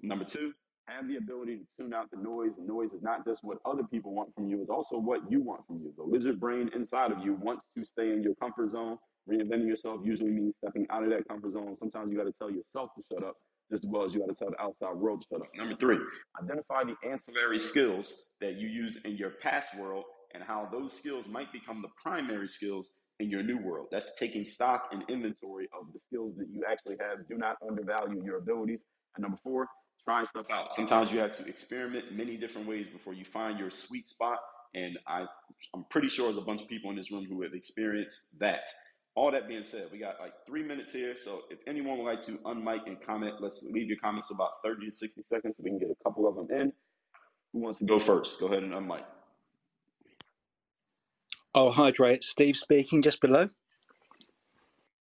Number 0.00 0.24
two, 0.24 0.52
have 0.86 1.06
the 1.06 1.16
ability 1.16 1.58
to 1.58 1.64
tune 1.78 1.92
out 1.92 2.10
the 2.10 2.16
noise. 2.16 2.52
The 2.56 2.64
noise 2.64 2.92
is 2.92 3.02
not 3.02 3.26
just 3.26 3.44
what 3.44 3.58
other 3.66 3.82
people 3.84 4.14
want 4.14 4.34
from 4.34 4.48
you, 4.48 4.60
it's 4.62 4.70
also 4.70 4.96
what 4.96 5.20
you 5.30 5.40
want 5.40 5.66
from 5.66 5.80
you. 5.80 5.92
The 5.96 6.02
lizard 6.02 6.40
brain 6.40 6.70
inside 6.74 7.12
of 7.12 7.18
you 7.24 7.34
wants 7.34 7.64
to 7.76 7.84
stay 7.84 8.12
in 8.12 8.22
your 8.22 8.34
comfort 8.36 8.70
zone. 8.70 8.96
Reinventing 9.30 9.68
yourself 9.68 10.00
usually 10.02 10.30
means 10.30 10.54
stepping 10.64 10.86
out 10.90 11.04
of 11.04 11.10
that 11.10 11.28
comfort 11.28 11.52
zone. 11.52 11.76
Sometimes 11.78 12.10
you 12.10 12.16
got 12.18 12.24
to 12.24 12.32
tell 12.32 12.50
yourself 12.50 12.90
to 12.96 13.02
shut 13.12 13.22
up 13.22 13.36
just 13.70 13.84
as 13.84 13.90
well 13.90 14.04
as 14.04 14.12
you 14.12 14.20
got 14.20 14.28
to 14.28 14.34
tell 14.34 14.50
the 14.50 14.60
outside 14.60 14.96
world 14.96 15.22
to 15.22 15.28
shut 15.28 15.40
up. 15.42 15.48
Number 15.54 15.76
three, 15.76 15.98
identify 16.42 16.82
the 16.84 16.96
ancillary 17.08 17.58
skills 17.58 18.14
that 18.40 18.54
you 18.54 18.68
use 18.68 18.98
in 19.04 19.16
your 19.16 19.30
past 19.42 19.76
world 19.78 20.04
and 20.34 20.42
how 20.42 20.68
those 20.72 20.92
skills 20.92 21.28
might 21.28 21.52
become 21.52 21.82
the 21.82 21.88
primary 22.02 22.48
skills 22.48 22.90
in 23.20 23.30
your 23.30 23.42
new 23.42 23.58
world. 23.58 23.88
That's 23.90 24.18
taking 24.18 24.46
stock 24.46 24.88
and 24.92 25.04
inventory 25.08 25.68
of 25.78 25.92
the 25.92 26.00
skills 26.00 26.36
that 26.38 26.48
you 26.50 26.62
actually 26.70 26.96
have. 27.00 27.26
Do 27.28 27.36
not 27.36 27.56
undervalue 27.66 28.22
your 28.24 28.38
abilities. 28.38 28.80
And 29.16 29.22
number 29.22 29.38
four, 29.42 29.68
trying 30.04 30.26
stuff 30.26 30.46
out. 30.50 30.72
Sometimes 30.72 31.12
you 31.12 31.20
have 31.20 31.32
to 31.32 31.46
experiment 31.46 32.12
many 32.12 32.36
different 32.36 32.68
ways 32.68 32.86
before 32.88 33.14
you 33.14 33.24
find 33.24 33.58
your 33.58 33.70
sweet 33.70 34.08
spot. 34.08 34.38
And 34.74 34.98
I, 35.06 35.26
I'm 35.74 35.84
pretty 35.90 36.08
sure 36.08 36.26
there's 36.26 36.38
a 36.38 36.46
bunch 36.46 36.62
of 36.62 36.68
people 36.68 36.90
in 36.90 36.96
this 36.96 37.10
room 37.10 37.26
who 37.28 37.42
have 37.42 37.54
experienced 37.54 38.38
that. 38.40 38.68
All 39.14 39.30
that 39.30 39.46
being 39.46 39.62
said, 39.62 39.88
we 39.92 39.98
got 39.98 40.14
like 40.20 40.32
three 40.46 40.62
minutes 40.62 40.90
here. 40.90 41.14
So 41.14 41.42
if 41.50 41.58
anyone 41.68 41.98
would 41.98 42.06
like 42.06 42.20
to 42.20 42.38
unmic 42.46 42.86
and 42.86 42.98
comment, 42.98 43.34
let's 43.40 43.68
leave 43.70 43.86
your 43.86 43.98
comments 43.98 44.30
about 44.30 44.52
30 44.64 44.86
to 44.86 44.92
60 44.92 45.22
seconds 45.22 45.56
so 45.58 45.62
we 45.62 45.70
can 45.70 45.78
get 45.78 45.90
a 45.90 46.02
couple 46.02 46.26
of 46.26 46.34
them 46.34 46.48
in. 46.50 46.72
Who 47.52 47.60
wants 47.60 47.78
to 47.80 47.84
go 47.84 47.98
first? 47.98 48.40
Go 48.40 48.46
ahead 48.46 48.62
and 48.62 48.72
unmic. 48.72 49.04
Oh, 51.54 51.70
hi, 51.72 51.92
Dre. 51.92 52.14
It's 52.14 52.30
Steve 52.30 52.56
speaking 52.56 53.02
just 53.02 53.20
below. 53.20 53.50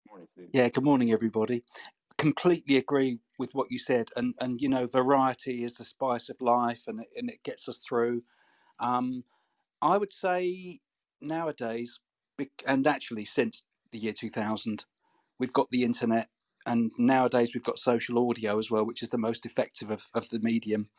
Morning, 0.08 0.28
Steve. 0.28 0.50
Yeah, 0.52 0.68
good 0.70 0.84
morning, 0.84 1.12
everybody. 1.12 1.64
Completely 2.18 2.76
agree 2.76 3.20
with 3.38 3.54
what 3.54 3.70
you 3.72 3.78
said. 3.78 4.10
And, 4.16 4.34
and 4.40 4.60
you 4.60 4.68
know, 4.68 4.86
variety 4.86 5.64
is 5.64 5.74
the 5.74 5.84
spice 5.84 6.28
of 6.28 6.40
life 6.40 6.84
and 6.88 7.00
it, 7.02 7.08
and 7.16 7.30
it 7.30 7.44
gets 7.44 7.68
us 7.68 7.78
through. 7.78 8.24
Um, 8.80 9.24
I 9.82 9.98
would 9.98 10.12
say 10.12 10.80
nowadays, 11.20 12.00
and 12.66 12.86
actually 12.86 13.26
since 13.26 13.64
the 13.92 13.98
year 13.98 14.14
2000, 14.14 14.86
we've 15.38 15.52
got 15.54 15.70
the 15.70 15.84
internet. 15.84 16.30
And 16.66 16.92
nowadays 16.98 17.54
we've 17.54 17.64
got 17.64 17.78
social 17.78 18.28
audio 18.30 18.58
as 18.58 18.70
well, 18.70 18.86
which 18.86 19.02
is 19.02 19.10
the 19.10 19.18
most 19.18 19.46
effective 19.46 19.90
of, 19.90 20.10
of 20.14 20.28
the 20.30 20.40
medium. 20.40 20.90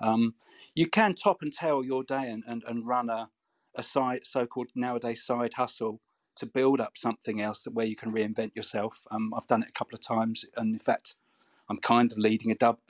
Um, 0.00 0.34
you 0.74 0.88
can 0.88 1.14
top 1.14 1.42
and 1.42 1.52
tail 1.52 1.84
your 1.84 2.04
day 2.04 2.30
and, 2.30 2.44
and, 2.46 2.64
and 2.68 2.86
run 2.86 3.10
a, 3.10 3.30
a 3.78 3.82
side 3.82 4.26
so-called 4.26 4.70
nowadays 4.74 5.24
side 5.24 5.54
hustle 5.54 6.02
to 6.36 6.46
build 6.46 6.80
up 6.80 6.98
something 6.98 7.40
else 7.40 7.66
where 7.66 7.86
you 7.86 7.96
can 7.96 8.12
reinvent 8.12 8.54
yourself. 8.56 9.06
Um, 9.10 9.32
I've 9.34 9.46
done 9.46 9.62
it 9.62 9.70
a 9.70 9.74
couple 9.74 9.96
of 9.96 10.02
times, 10.02 10.44
and 10.56 10.74
in 10.74 10.78
fact, 10.80 11.16
I'm 11.70 11.78
kind 11.78 12.12
of 12.12 12.18
leading 12.18 12.50
a 12.50 12.54
double 12.54 12.80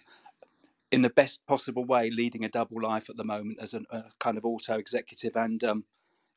in 0.90 1.02
the 1.02 1.10
best 1.10 1.46
possible 1.46 1.84
way, 1.84 2.10
leading 2.10 2.44
a 2.44 2.48
double 2.48 2.80
life 2.82 3.10
at 3.10 3.16
the 3.16 3.24
moment 3.24 3.58
as 3.60 3.74
a, 3.74 3.82
a 3.90 4.04
kind 4.20 4.38
of 4.38 4.44
auto 4.44 4.78
executive 4.78 5.36
and 5.36 5.62
um, 5.64 5.84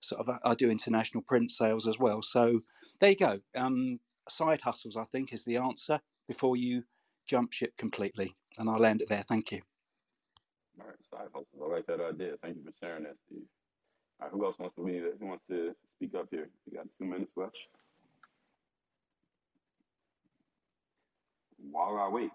sort 0.01 0.27
of 0.27 0.39
I 0.43 0.55
do 0.55 0.69
international 0.69 1.23
print 1.23 1.51
sales 1.51 1.87
as 1.87 1.99
well. 1.99 2.21
So 2.21 2.61
there 2.99 3.11
you 3.11 3.15
go. 3.15 3.41
Um, 3.55 3.99
side 4.29 4.61
hustles, 4.61 4.97
I 4.97 5.05
think, 5.05 5.33
is 5.33 5.45
the 5.45 5.57
answer 5.57 6.01
before 6.27 6.57
you 6.57 6.83
jump 7.27 7.53
ship 7.53 7.77
completely. 7.77 8.35
And 8.57 8.69
I'll 8.69 8.85
end 8.85 9.01
it 9.01 9.09
there. 9.09 9.23
Thank 9.23 9.51
you. 9.53 9.61
All 10.79 10.87
right, 10.87 10.95
side 11.03 11.29
hustles. 11.33 11.61
I 11.61 11.67
like 11.67 11.85
that 11.87 12.01
idea. 12.01 12.35
Thank 12.41 12.57
you 12.57 12.63
for 12.63 12.73
sharing 12.81 13.03
that, 13.03 13.17
Steve. 13.27 13.47
All 14.21 14.27
right, 14.27 14.31
who 14.31 14.45
else 14.45 14.59
wants 14.59 14.75
to 14.75 14.81
lead 14.81 15.03
it? 15.03 15.15
Who 15.19 15.25
wants 15.27 15.45
to 15.49 15.73
speak 15.95 16.13
up 16.15 16.27
here? 16.29 16.49
We 16.69 16.77
got 16.77 16.87
two 16.97 17.05
minutes 17.05 17.33
left. 17.35 17.57
While 21.71 21.97
I 21.97 22.09
wait, 22.09 22.29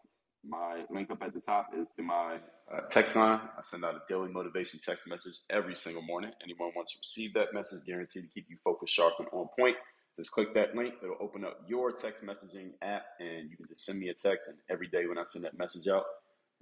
my 0.49 0.85
link 0.91 1.11
up 1.11 1.23
at 1.23 1.35
the 1.35 1.41
top 1.41 1.71
is 1.79 1.87
to 1.97 2.03
my 2.03 2.39
uh, 2.73 2.81
text 2.91 3.15
line. 3.17 3.41
I 3.41 3.63
send 3.63 3.85
out 3.85 3.95
a 3.95 4.01
daily 4.09 4.31
motivation 4.33 4.81
text 4.85 5.09
message 5.09 5.39
every 5.51 5.75
single 5.75 6.03
morning. 6.03 6.31
Anyone 6.43 6.73
wants 6.75 6.93
to 6.93 6.99
receive 7.01 7.35
that 7.35 7.55
message, 7.55 7.85
guaranteed 7.87 8.23
to 8.25 8.29
keep 8.29 8.47
you 8.49 8.57
focused, 8.65 8.95
sharp, 8.95 9.15
and 9.19 9.29
on 9.33 9.49
point. 9.59 9.77
Just 10.17 10.33
click 10.33 10.55
that 10.55 10.75
link. 10.75 10.95
It'll 11.03 11.17
open 11.21 11.45
up 11.45 11.61
your 11.69 11.93
text 11.93 12.25
messaging 12.25 12.71
app, 12.83 13.05
and 13.21 13.51
you 13.51 13.57
can 13.57 13.67
just 13.69 13.85
send 13.85 13.99
me 13.99 14.09
a 14.09 14.15
text. 14.15 14.49
And 14.49 14.59
every 14.71 14.89
day 14.89 15.07
when 15.07 15.19
I 15.19 15.25
send 15.25 15.45
that 15.45 15.59
message 15.59 15.89
out, 15.89 16.05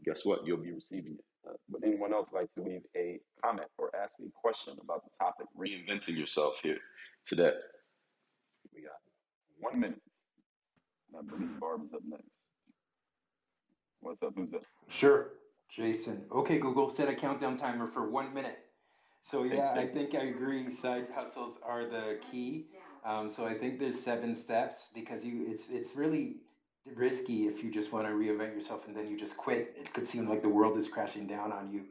guess 0.05 0.25
what? 0.25 0.47
You'll 0.47 0.59
be 0.59 0.73
receiving 0.73 1.15
it. 1.15 1.25
Uh, 1.47 1.53
would 1.71 1.85
anyone 1.85 2.13
else 2.13 2.33
like 2.33 2.53
to 2.55 2.63
leave 2.63 2.83
a 2.97 3.21
comment 3.43 3.69
or 3.79 3.91
ask 3.97 4.13
a 4.21 4.31
question 4.35 4.75
about 4.81 5.03
the 5.05 5.11
topic 5.21 5.47
reinventing 5.59 6.17
yourself 6.17 6.55
here 6.63 6.79
today? 7.25 7.53
We 8.75 8.83
got 8.83 8.93
one 9.61 9.79
minute. 9.79 10.01
I 11.17 11.23
believe 11.23 11.61
Barb 11.61 11.83
is 11.85 11.93
up 11.93 12.01
next. 12.09 12.25
What's 14.01 14.23
up? 14.23 14.33
Who's 14.37 14.51
that? 14.51 14.63
Sure, 14.89 15.33
Jason. 15.71 16.25
Okay, 16.33 16.59
Google, 16.59 16.91
set 16.91 17.09
a 17.09 17.15
countdown 17.15 17.57
timer 17.57 17.89
for 17.89 18.09
one 18.09 18.35
minute. 18.35 18.59
So 19.23 19.45
yeah, 19.45 19.73
I 19.75 19.87
think 19.87 20.15
I 20.15 20.25
agree. 20.25 20.71
Side 20.71 21.07
hustles 21.15 21.59
are 21.65 21.87
the 21.87 22.19
key. 22.31 22.67
Um, 23.05 23.31
so 23.31 23.47
I 23.47 23.55
think 23.55 23.79
there's 23.79 23.99
seven 23.99 24.35
steps 24.35 24.91
because 24.95 25.25
you 25.25 25.47
it's 25.49 25.71
it's 25.71 25.97
really 25.97 26.37
risky 26.87 27.47
if 27.47 27.63
you 27.63 27.71
just 27.71 27.93
want 27.93 28.07
to 28.07 28.13
reinvent 28.13 28.55
yourself 28.55 28.87
and 28.87 28.97
then 28.97 29.07
you 29.09 29.19
just 29.19 29.37
quit. 29.37 29.75
It 29.77 29.93
could 29.93 30.07
seem 30.07 30.29
like 30.29 30.43
the 30.43 30.49
world 30.49 30.77
is 30.77 30.89
crashing 30.89 31.27
down 31.27 31.53
on 31.53 31.71
you. 31.71 31.85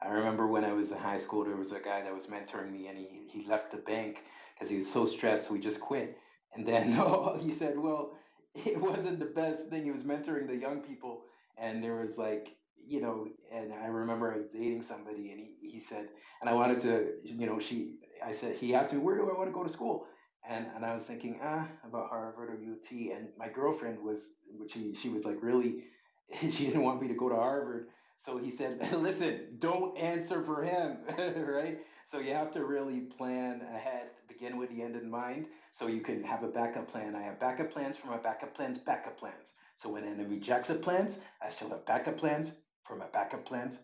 I 0.00 0.08
remember 0.08 0.46
when 0.46 0.64
I 0.64 0.72
was 0.72 0.90
in 0.92 0.98
high 0.98 1.18
school, 1.18 1.44
there 1.44 1.56
was 1.56 1.72
a 1.72 1.80
guy 1.80 2.02
that 2.02 2.14
was 2.14 2.26
mentoring 2.26 2.70
me, 2.70 2.86
and 2.88 2.96
he 2.96 3.26
he 3.28 3.46
left 3.48 3.70
the 3.72 3.78
bank 3.78 4.22
because 4.54 4.70
he 4.70 4.76
was 4.76 4.90
so 4.90 5.04
stressed, 5.06 5.48
so 5.48 5.54
he 5.54 5.60
just 5.60 5.80
quit. 5.80 6.16
And 6.54 6.66
then 6.66 6.96
oh, 6.98 7.36
he 7.40 7.52
said, 7.52 7.78
well, 7.78 8.12
it 8.54 8.80
wasn't 8.80 9.18
the 9.18 9.26
best 9.26 9.68
thing. 9.68 9.84
He 9.84 9.90
was 9.90 10.04
mentoring 10.04 10.46
the 10.46 10.56
young 10.56 10.80
people, 10.80 11.22
and 11.56 11.82
there 11.82 11.96
was 11.96 12.16
like 12.16 12.54
you 12.86 13.00
know, 13.00 13.26
and 13.52 13.74
I 13.74 13.86
remember 13.86 14.32
I 14.32 14.36
was 14.36 14.46
dating 14.46 14.82
somebody, 14.82 15.30
and 15.32 15.40
he 15.40 15.54
he 15.60 15.80
said, 15.80 16.08
and 16.40 16.48
I 16.48 16.54
wanted 16.54 16.80
to, 16.82 17.12
you 17.22 17.46
know, 17.46 17.58
she, 17.58 17.96
I 18.24 18.32
said, 18.32 18.56
he 18.56 18.74
asked 18.74 18.92
me, 18.92 18.98
where 18.98 19.16
do 19.16 19.28
I 19.30 19.36
want 19.36 19.48
to 19.48 19.52
go 19.52 19.62
to 19.62 19.68
school? 19.68 20.06
And, 20.48 20.66
and 20.74 20.84
I 20.84 20.94
was 20.94 21.04
thinking, 21.04 21.38
ah, 21.42 21.66
about 21.84 22.08
Harvard 22.08 22.50
or 22.50 22.54
UT. 22.54 22.90
And 22.90 23.28
my 23.38 23.48
girlfriend 23.48 24.00
was, 24.02 24.32
which 24.58 24.72
she, 24.72 24.94
she 24.94 25.10
was 25.10 25.24
like 25.24 25.42
really, 25.42 25.84
she 26.40 26.66
didn't 26.66 26.82
want 26.82 27.00
me 27.02 27.08
to 27.08 27.14
go 27.14 27.28
to 27.30 27.36
Harvard. 27.36 27.86
So 28.16 28.38
he 28.38 28.50
said, 28.50 28.80
listen, 28.92 29.56
don't 29.60 29.96
answer 29.96 30.42
for 30.42 30.62
him, 30.62 30.98
right? 31.18 31.78
So 32.06 32.18
you 32.18 32.32
have 32.34 32.50
to 32.52 32.64
really 32.64 33.00
plan 33.02 33.62
ahead, 33.74 34.08
begin 34.28 34.56
with 34.56 34.70
the 34.70 34.82
end 34.82 34.96
in 34.96 35.10
mind, 35.10 35.46
so 35.72 35.86
you 35.88 36.00
can 36.00 36.24
have 36.24 36.42
a 36.42 36.48
backup 36.48 36.88
plan. 36.88 37.14
I 37.14 37.22
have 37.22 37.38
backup 37.38 37.70
plans 37.70 37.96
for 37.98 38.08
my 38.08 38.16
backup 38.16 38.54
plans, 38.54 38.78
backup 38.78 39.18
plans. 39.18 39.52
So 39.76 39.90
when 39.90 40.04
enemy 40.04 40.24
rejects 40.36 40.70
a 40.70 40.74
plans, 40.74 41.20
I 41.42 41.50
still 41.50 41.68
have 41.70 41.84
backup 41.86 42.16
plans 42.16 42.54
for 42.84 42.96
my 42.96 43.06
backup 43.12 43.44
plans, 43.44 43.80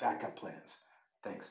backup 0.00 0.36
plans. 0.36 0.78
Thanks. 1.22 1.50